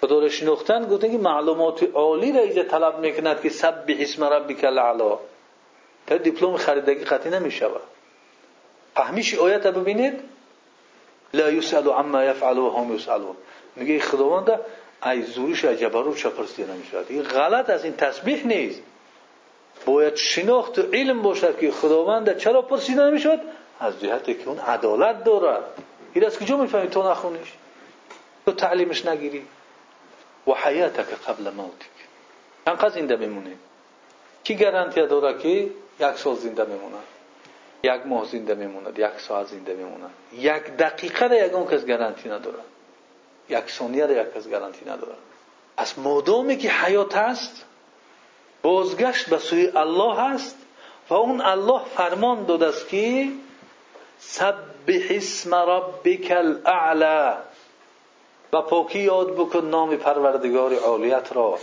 [0.00, 4.64] خدا رو شناختن گفتن که معلومات عالی را اینجا طلب می‌کند که سبح اسم ربک
[4.64, 5.18] الاعلا.
[6.06, 7.80] تا دیپلم خریدگی قطعی نمی‌شود.
[8.94, 10.20] فهمیش آیت ببینید.
[11.34, 13.36] لا یسأل عما یفعل و هم یسألون.
[13.76, 14.60] میگه خداوند
[15.06, 17.06] ای زورش جبروت چه پرسیده نمی‌شود.
[17.08, 18.82] این غلط از این تسبیح نیست.
[19.86, 23.40] باید شناخت و علم باشد که خداوند چرا پرسیده نمی‌شود؟
[23.80, 25.64] از جهت که اون عدالت دارد.
[26.14, 27.52] این از کجا می‌فهمی تو نخونیش؟
[28.46, 29.46] تو تعلیمش نگیری.
[30.46, 31.86] و حیاتک قبل موتک.
[32.66, 33.56] چند زنده بمونی
[34.44, 35.48] کی گارانتی داره که
[36.00, 36.96] یک سال زنده بمونه
[37.82, 42.58] یک ماه زنده میموند یک ساعت زنده میموند یک دقیقه را یک کس گارانتی نداره.
[43.48, 45.14] یک ثانیه را یک کس گارانتی نداره
[45.76, 47.64] از مادامی که حیات است
[48.62, 50.56] بازگشت به سوی الله است
[51.08, 53.28] و اون الله فرمان داده است که
[54.18, 54.56] سبح
[54.88, 57.36] اسم ربک الاعلا.
[58.52, 61.58] و پاکی یاد بکن نام پروردگار عالیت را.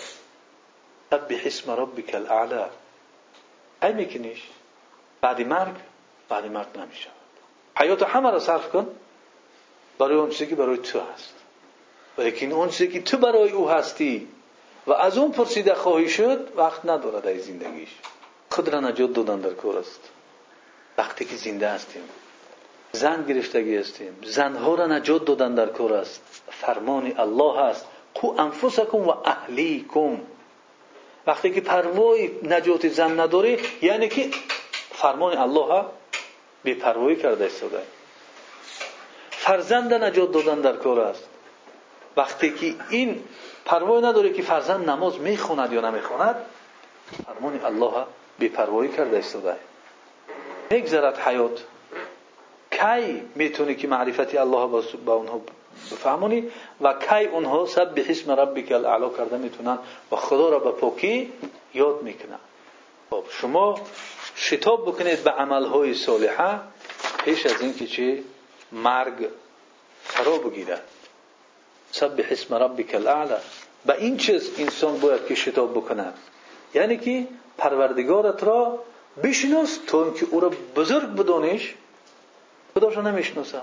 [1.10, 2.66] سبح اسم ربک الاعلا.
[3.84, 4.44] ای میکنیش؟
[5.22, 5.76] بعد مرگ
[6.30, 7.14] بعد مرگ نمی‌شود.
[7.76, 8.88] حیات همه را صرف کن.
[10.00, 11.39] برای اون چیزی برای تو هست.
[12.20, 14.28] ولیکن اون چیزی که تو برای او هستی
[14.88, 17.89] و از اون پرسیده خواهی شد وقت ندارد در زندگیش.
[18.49, 20.09] خود را نجات دادن در کار است.
[20.97, 22.01] وقتی که زنده هستیم
[22.91, 26.22] زن گرفتگی هستیم زنها را نجات دادن در کار است.
[26.51, 27.86] فرمان الله است.
[28.13, 30.22] قو انفسکم و اهلیکم.
[31.28, 34.30] وقتی که پروای نجات زن نداری یعنی که
[34.91, 35.86] فرمان الله
[36.63, 37.82] بی پروایی کرده ایستاده
[39.32, 41.29] فرزند نجات دادن در کار است.
[42.20, 43.24] وقتی که این
[43.65, 46.36] پروایی نداره که فرزند نماز می‌خوند یا نمی‌خوند
[47.26, 48.05] فرمان الله
[48.39, 49.55] بی پروایی کرده ایستاده
[50.72, 51.63] میگذرد حیات.
[52.72, 55.41] کی می‌تونی که معرفتی الله با اونها
[55.91, 56.51] بفهمونی
[56.82, 59.78] و کی اونها سب به اسم ربک الاعلا کرده می‌تونن
[60.11, 61.34] و خدا را به پاکی
[61.74, 62.39] یاد می‌کنن.
[63.09, 63.80] خب شما
[64.36, 66.59] شتاب بکنید به عملهای صالحه
[67.26, 68.24] پیش از اینکه چه؟
[68.72, 69.30] مرگ
[70.03, 70.84] فرا بگیرد.
[71.92, 73.38] سبح اسم ربک الاعلا
[73.86, 76.14] به این چیز انسان باید که شتاب بکنه.
[76.74, 77.28] یعنی که
[77.58, 78.84] پروردگارت را
[79.24, 81.74] بشناس تا اینکه او را بزرگ بدانیش
[82.76, 83.62] خداش را نمی‌شناسه.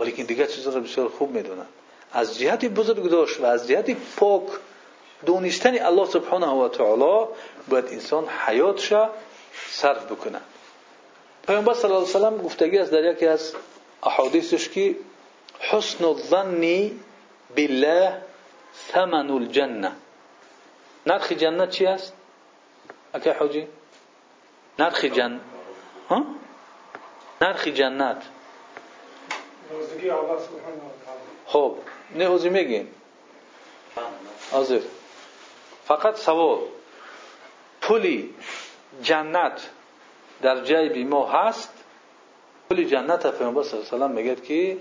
[0.00, 1.66] ولیکن دیگر چیزا را بسیار خوب می‌دونن
[2.12, 4.42] از جهت بزرگ داشت و از جهت پاک
[5.26, 7.26] دونستن الله سبحانه و تعالی
[7.68, 8.92] باید انسان حیاتش
[9.70, 10.40] صرف بکنه.
[11.46, 13.52] پیامبر صلی الله علیه و سلم گفتگی از در یکی از
[14.02, 14.96] احادیثش که
[15.58, 16.90] حسن الظن
[17.56, 18.22] بالله
[18.92, 19.92] ثمن الجنه
[21.06, 22.12] نرخ جنت چی است
[23.14, 23.66] اکی حاجی؟
[24.78, 25.40] نرخ جن
[26.10, 26.24] ها؟
[27.40, 28.22] نرخ جنت.
[31.46, 31.76] خب
[32.14, 32.88] نه حوزی میگین
[34.50, 34.80] حاضر.
[35.84, 36.58] فقط سوال.
[37.80, 38.34] پولی
[39.02, 39.70] جنت
[40.42, 41.84] در جای ما هست؟
[42.68, 44.78] پولی جنت پیامبر صلی الله علیه و میگه که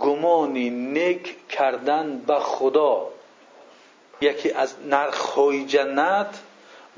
[0.00, 3.06] گمانی نیک کردن به خدا.
[4.20, 6.38] یکی از نرخهای جنت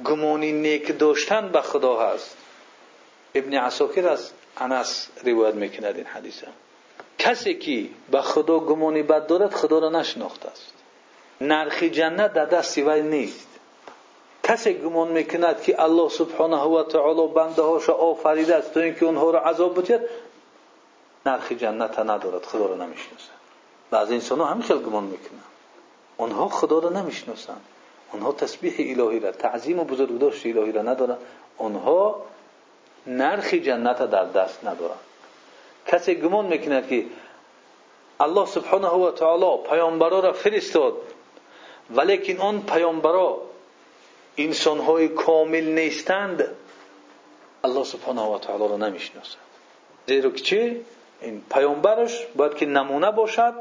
[0.04, 2.36] گمانی نیک داشتن به خدا هست.
[3.34, 6.46] ابن عساکر از انس روایت می‌کند این حدیثه
[7.18, 10.72] کسی که به خدا گمانی بد دارد خدا را نشناخته است.
[11.40, 13.48] نرخی جنت در دست وی نیست.
[14.42, 19.30] کسی گمان می‌کند که الله سبحانه و تعالی بنده هاش آفریده است تا اینکه اونها
[19.30, 20.00] را عذاب بدهد
[21.26, 23.36] نرخی جنت ندارد خدا را نمی‌شناسد
[23.90, 25.44] بعض انسان ها همیشه گمان می‌کنند
[26.16, 27.60] اونها خدا را نمی‌شناسند.
[28.12, 31.18] اونها تسبیح الهی را تعظیم و بزرگداشت الهی را ندارند.
[31.58, 32.22] اونها
[33.06, 34.98] نرخی جنت در دست ندارند.
[35.86, 37.06] کسی گمان می‌کند که
[38.20, 40.94] الله سبحانه و تعالی پیامبرا را فرستاد
[41.90, 43.40] ولیکن آن پیامبرا
[44.36, 46.56] انسانهای کامل نیستند.
[47.64, 49.38] الله سبحانه و تعالی را نمی‌شناسد
[50.06, 50.84] زیرا که چی؟
[51.20, 53.54] این پیامبرش باید که نمونه باشد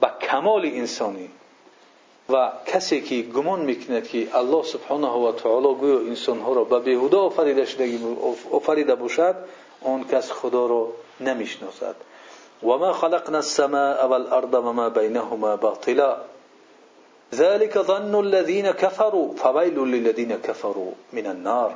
[0.00, 1.30] به کمال انسانی.
[2.28, 7.16] و کسی که گمان می‌کند که الله سبحانه و تعالی گویا انسانها را به بیهوده
[8.52, 9.34] آفریده باشد
[9.82, 10.88] آن کس خدا را
[11.20, 11.94] نمی‌شناسد.
[12.62, 16.16] و ما خلقنا السماء والارض وما بينهما باطلا.
[17.34, 21.74] ذلك ظن الذين كفروا فويل للذين كفروا من النار.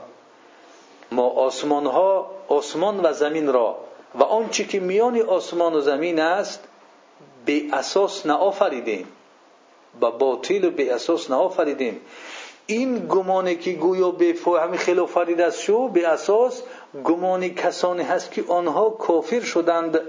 [1.13, 3.77] ما آسمان ها آسمان و زمین را
[4.15, 6.65] و آنچه که میان آسمان و زمین است
[7.47, 9.07] به اساس نآفریدیم.
[10.01, 12.01] با باطل و به اساس نآفریدیم.
[12.67, 16.63] این گمانی که گویا به همین خیلی آفریده است شو به اساس
[17.05, 20.01] گمانی کسانی هست که آنها کافر شدند.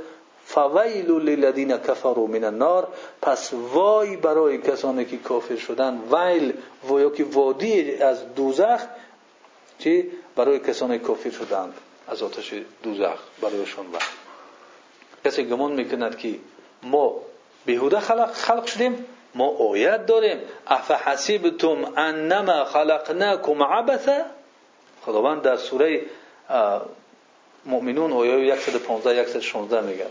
[0.45, 2.87] فویل للذین کفروا من النار.
[3.21, 6.13] پس وای برای کسانی که کافر شدند.
[6.13, 6.53] ویل
[6.89, 8.81] ویا که وادی از دوزخ
[9.79, 11.73] چی؟ برای کسانی کافر شدند.
[12.11, 12.53] از آتش
[12.83, 14.01] دوزخ برایشان وای
[15.25, 16.35] کسی گمان می‌کند که
[16.83, 17.15] ما
[17.65, 19.05] بیهوده خلق خلق شدیم
[19.35, 20.37] ما آیت داریم.
[20.67, 24.21] افحسبتم انما خلقناکم عبثا؟
[25.05, 26.01] خداوند در سوره
[27.65, 30.07] مؤمنون آیه 115 116 میگه.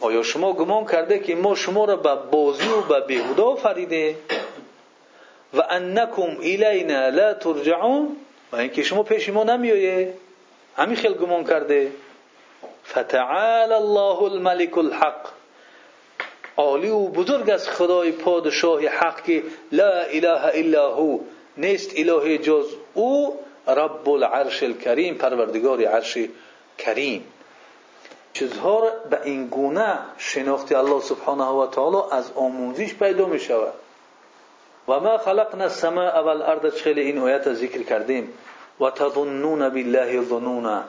[0.00, 4.16] آیا شما گمان کرده که ما شما را به بازی و به بیهوده فریده
[5.54, 8.16] و انکم الینا لا ترجعون؟
[8.52, 10.14] و اینکه شما پیش ما نمیایه
[10.76, 11.92] همین خیل گمان کرده.
[12.86, 15.28] فتعال الله الملك الحق.
[16.56, 19.42] عالی و بزرگ از خدای پادشاه حق که
[19.72, 21.18] لا اله الا هو.
[21.56, 26.18] نیست اله جز او رب العرش الکریم پروردگار عرش
[26.78, 27.24] کریم.
[28.32, 33.72] چیزها را به این گونه شناخت الله سبحانه و تعالی از آموزش پیدا می شود.
[34.88, 38.32] و ما خلقنا السماء والارض خیلی این آیت ذکر کردیم.
[38.82, 40.82] و تظنون بالله ظنونا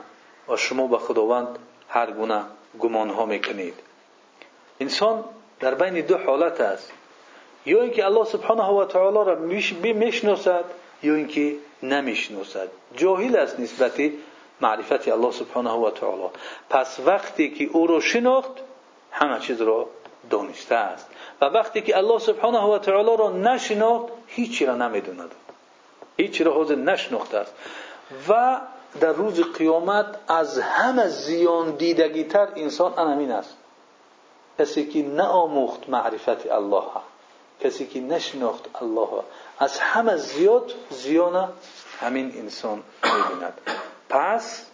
[0.49, 2.43] و شما به خداوند هر گونه
[2.79, 3.73] گمان ها می‌کنید.
[4.79, 5.23] انسان
[5.59, 6.91] در بین دو حالت است.
[7.65, 9.35] یا اینکه الله سبحانه و تعالی را
[9.93, 10.65] می‌شناسد
[11.03, 12.67] یا اینکه نمی‌شناسد.
[12.95, 14.01] جاهل است نسبت
[14.61, 16.29] معرفت الله سبحانه و تعالی.
[16.69, 18.51] پس وقتی که او را شناخت
[19.11, 19.89] همه چیز را
[20.29, 21.07] دانسته است.
[21.41, 25.35] و وقتی که الله سبحانه و تعالی را نشناخت هیچی را نمی‌دوند
[26.17, 27.53] هیچی را حاضر است.
[28.29, 28.61] و
[28.99, 33.57] در روز قیامت از همه زیان دیدگی تر انسان انمین است.
[34.59, 36.83] کسی که نآموخت معرفت الله
[37.59, 39.09] کسی که نشناخت الله
[39.59, 41.49] از همه زیاد زیان
[41.99, 43.53] همین انسان می‌بیند.
[44.09, 44.65] پس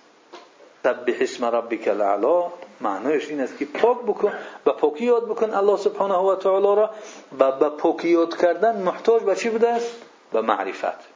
[0.83, 4.33] سبح اسم ربک الاعلا معنایش این است که پاک بکن
[4.65, 6.89] و پاکی یاد بکن الله سبحانه و تعالی را
[7.39, 9.95] و به پاکی یاد کردن محتاج به چی بوده است؟
[10.31, 11.08] به معرفت.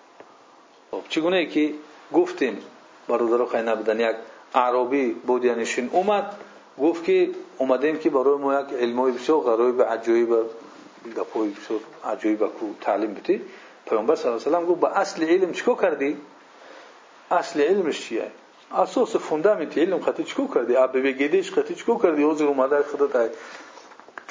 [0.94, 1.74] خب چگونه ای که
[2.14, 2.58] گفتیم
[3.08, 4.16] برادر خیلی نبودن یک
[4.56, 6.36] عربی بودیانشین اومد
[6.80, 10.30] گفت که اومدیم که برای ما یک علمای بسیار غرایب عجایب
[11.18, 13.41] گپای بسیار عجایب کو تعلیم بدی.
[13.89, 16.18] پیامبر صلی الله علیه و گفت با اصل علم چیکار کردی؟
[17.32, 18.32] اصل علمش چیه؟
[18.72, 23.32] اساس فوندامنت علم خاطر چیکار کردی؟ اب بگیدیش خاطر چیکار کردی؟ حضور اومده خودت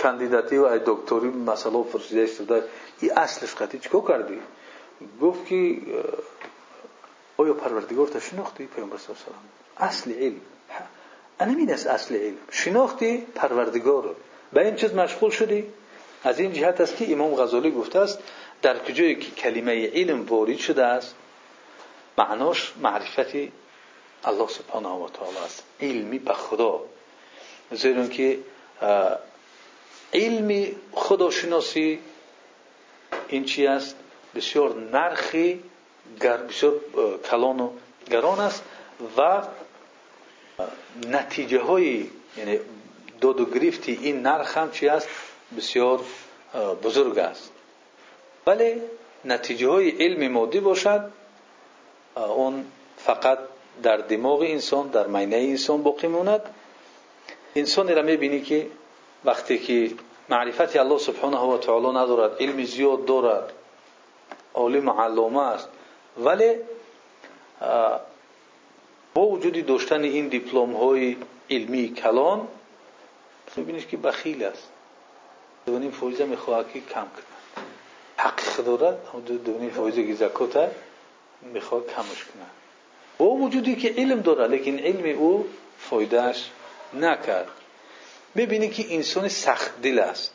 [0.02, 2.64] کاندیداتی و دکتری مسئله پرسیده شده
[3.00, 4.38] این اصلش خاطر چیکار کردی؟
[5.20, 5.76] گفت که
[7.42, 10.40] آیا پروردگار تا شناختی پیامبر صلی الله اصل علم.
[11.40, 12.36] انمین است اصل علم.
[12.50, 14.16] شناختی پروردگار.
[14.52, 15.64] به این چیز مشغول شدی؟
[16.24, 18.18] از این جهت است که امام غزالی گفته است
[18.62, 21.14] در کجایی که کلمه علم وارد شده است
[22.18, 23.34] معناش معرفت
[24.24, 25.62] الله سبحانه و تعالی است.
[25.80, 26.80] علمی به خدا.
[27.70, 28.38] زیرا که
[30.14, 31.98] علمی خداشناسی
[33.28, 33.96] این چی است؟
[34.34, 35.62] بسیار نرخی
[36.20, 36.80] بسیار
[37.30, 37.70] کلان و
[38.10, 38.64] گران است
[39.16, 39.42] و
[41.08, 42.58] نتیجه های یعنی
[43.20, 43.40] داد
[43.86, 45.08] این نرخ هم چی است؟
[45.56, 46.00] بسیار
[46.82, 47.52] بزرگ است.
[48.46, 48.74] ولی
[49.24, 51.10] نتیجه های علم مادی باشد
[52.16, 52.64] اون
[52.96, 53.38] فقط
[53.82, 56.40] در دماغ انسان در مینه انسان باقی موند
[57.56, 58.66] انسان را می‌بینی که
[59.24, 59.90] وقتی که
[60.28, 62.64] معرفت الله سبحانه و تعالی ندارد علم
[66.16, 66.66] زیاد دارد عالم علامه است
[67.60, 67.92] ولی
[69.14, 71.16] با وجود داشتن این دیپلم های
[71.50, 72.48] علمی کلان
[73.56, 74.68] میبینیش که بخیل است.
[75.66, 77.64] دوانی فویزه می‌خواه که کم کنه.
[78.16, 78.98] حق دارد
[79.44, 80.70] دوانی فویزه که زکات
[81.42, 82.46] می‌خواه کمش کنه.
[83.18, 85.48] با وجودی که علم داره لیکن علم او
[85.78, 86.50] فایدهش
[86.94, 87.48] نکرد.
[88.34, 90.34] می‌بینی که انسان سخت دل است.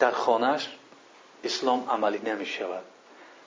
[0.00, 0.68] در خانهش
[1.44, 2.84] اسلام عملی نمی شود.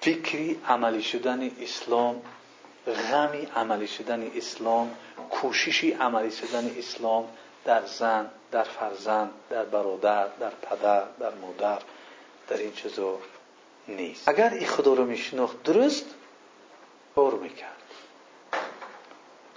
[0.01, 2.21] فکری عملی شدن اسلام
[3.11, 4.95] غمی عملی شدن اسلام
[5.29, 7.27] کوششی عملی شدن اسلام
[7.65, 11.79] در زن در فرزند در برادر در پدر در مادر
[12.47, 13.19] در این چیزا
[13.87, 14.29] نیست.
[14.29, 16.05] اگر این خدا رو میشناخت درست
[17.15, 17.81] کار می‌کرد.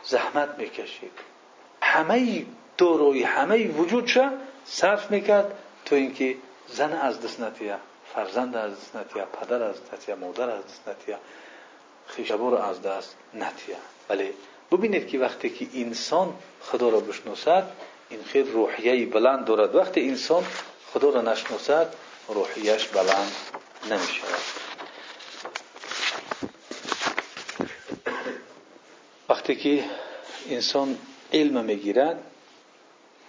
[0.04, 1.12] زحمت می‌کشید.
[1.82, 2.46] همه
[2.78, 4.18] داروی همه وجودش
[4.64, 6.36] صرف می‌کرد تا اینکه
[6.68, 7.76] زن از دست نتیه
[8.14, 13.16] فرزند از دست نتیه پدر از دست نتیه مادر از دست نتیه رو از دست
[13.34, 13.76] نتیه
[14.08, 14.30] ولی
[14.72, 17.70] ببینید که وقتی که انسان خدا را بشناسد
[18.10, 19.74] این خیلی روحیه بلند دارد.
[19.74, 20.44] وقتی انسان
[20.92, 21.94] خدا را نشناسد
[22.28, 23.32] روحیش بلند
[23.90, 24.40] نمی شود
[29.28, 29.84] وقتی که
[30.48, 30.98] انسان
[31.32, 32.22] علم می‌گیرد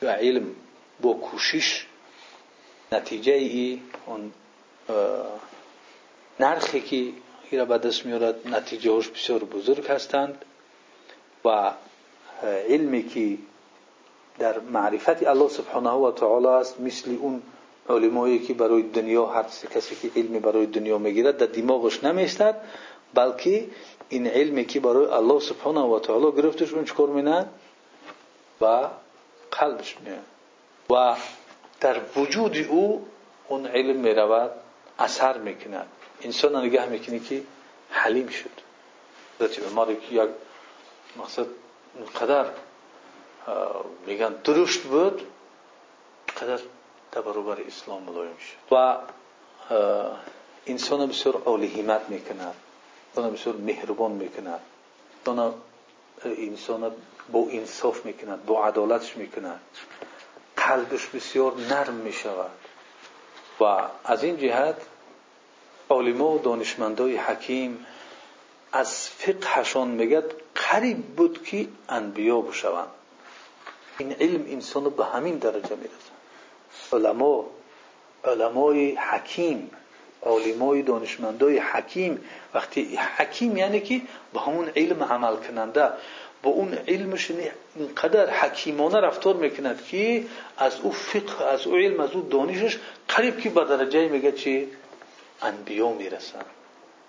[0.02, 0.56] و علم
[1.02, 1.87] با کوشش
[2.92, 4.32] نتیجه ای اون
[6.40, 10.46] نرخی که را به دست میارد نتیجه هاش بسیار بزرگ هستند
[11.46, 11.72] و
[12.44, 13.38] علمی که
[14.40, 17.42] در معرفت الله سبحانه و تعالی است مثل اون
[17.90, 19.46] علمایی که برای دنیا هر
[19.76, 22.62] کسی که علمی برای دنیا می‌گیرد در دماغش نمیستد
[23.14, 23.68] بلکه
[24.10, 27.46] این علمی که برای الله سبحانه و تعالی گرفتش اون چکار مینه
[28.62, 28.88] و
[29.52, 30.20] قلبش میاد
[30.90, 31.16] و
[31.82, 33.08] در وجود او
[33.48, 34.52] اون علم می‌رود
[35.00, 35.88] اثر می‌کند.
[36.22, 37.44] انسان نگاه می‌کنی که
[37.90, 38.50] حلیم شد.
[39.40, 40.30] حضرت عمر که یک
[41.18, 41.46] مقصد
[42.22, 42.46] قدر
[44.06, 45.22] میگن درشت بود
[46.42, 46.60] قدر
[47.12, 47.22] در
[47.68, 48.76] اسلام ملایم شد.
[48.76, 48.98] و
[50.66, 52.56] انسان بسیار اولی همت می‌کند.
[53.18, 54.60] انسان بسیار مهربان می‌کند.
[56.26, 56.92] انسان
[57.32, 59.60] با انصاف می‌کند با عدالتش می‌کند.
[60.68, 62.52] قلبش بسیار نرم می‌شود.
[63.60, 63.64] و
[64.06, 64.76] از این جهت
[65.90, 67.86] علما و دانشمندای حکیم
[68.72, 70.24] از فقهشان میگد
[70.56, 72.88] قریب بود که انبیا بشوند.
[73.98, 76.18] این علم انسان به همین درجه می‌رسد
[76.94, 77.46] علما
[78.26, 79.72] علمای حکیم
[80.26, 82.24] علمای دانشمندای حکیم.
[82.54, 84.02] وقتی حکیم یعنی که
[84.34, 85.92] به همون علم عمل کننده.
[86.44, 87.32] با اون علمش
[87.76, 90.26] اینقدر حکیمانه رفتار می‌کند که
[90.58, 92.78] از او فقه از او علم از دانشش
[93.08, 94.68] قریب که به درجه میگه چی؟
[95.42, 96.46] انبیا می‌رسن.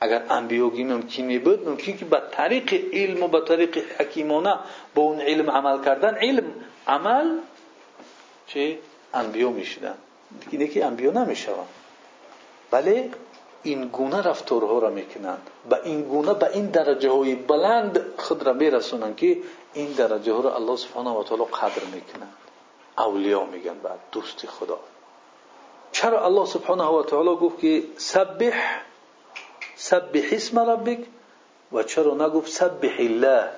[0.01, 4.59] اگر انبیاگی ممکنی بود ممکن که به طریق علم و به طریق حکیمانه
[4.95, 6.15] با اون علم عمل کردن.
[6.15, 6.45] علم
[6.87, 7.39] عمل
[8.47, 8.79] چه
[9.15, 9.95] انبیا می‌شدن.
[10.51, 11.67] دیگه که انبیا نمی‌شوند
[12.73, 13.11] ولی
[13.63, 15.51] این گونه رفتارها را می‌کنند.
[15.71, 19.39] و این گونه به این درجه های بلند خود را میرسونند که
[19.75, 22.35] این درجه ها را الله سبحانه و تعالی قدر می‌کنند.
[22.99, 24.79] اولیا میگن بعد دوست خدا.
[25.93, 28.83] چرا الله سبحانه و تعالی گفت که سبح
[29.77, 30.99] سبح اسم ربک
[31.73, 33.51] و چرا نگفت سبح الله؟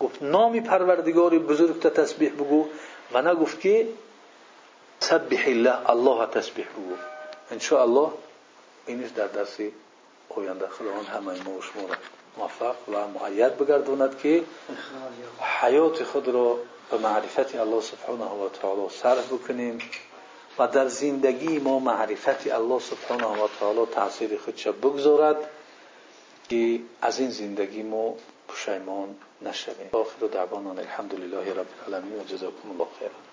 [0.00, 2.30] گفت نام پروردگار بزرگ تا تسبیح
[8.90, 9.58] الله اینش در درس
[10.28, 11.94] آینده خداوند همه ما شما را
[12.38, 14.44] موفق و معید بگرداند که
[15.60, 16.58] حیات خود را
[16.90, 19.78] به معرفت الله سبحانه و تعالی صرف بکنیم
[20.58, 25.50] و در زندگی ما معرفت الله سبحانه و تعالی تاثیر خودش بگذارد
[26.48, 28.14] که از این زندگی ما
[28.48, 29.88] پشیمان نشویم.
[29.92, 33.29] آخر دعوانا الحمد لله رب العالمین و جزاکم الله خیر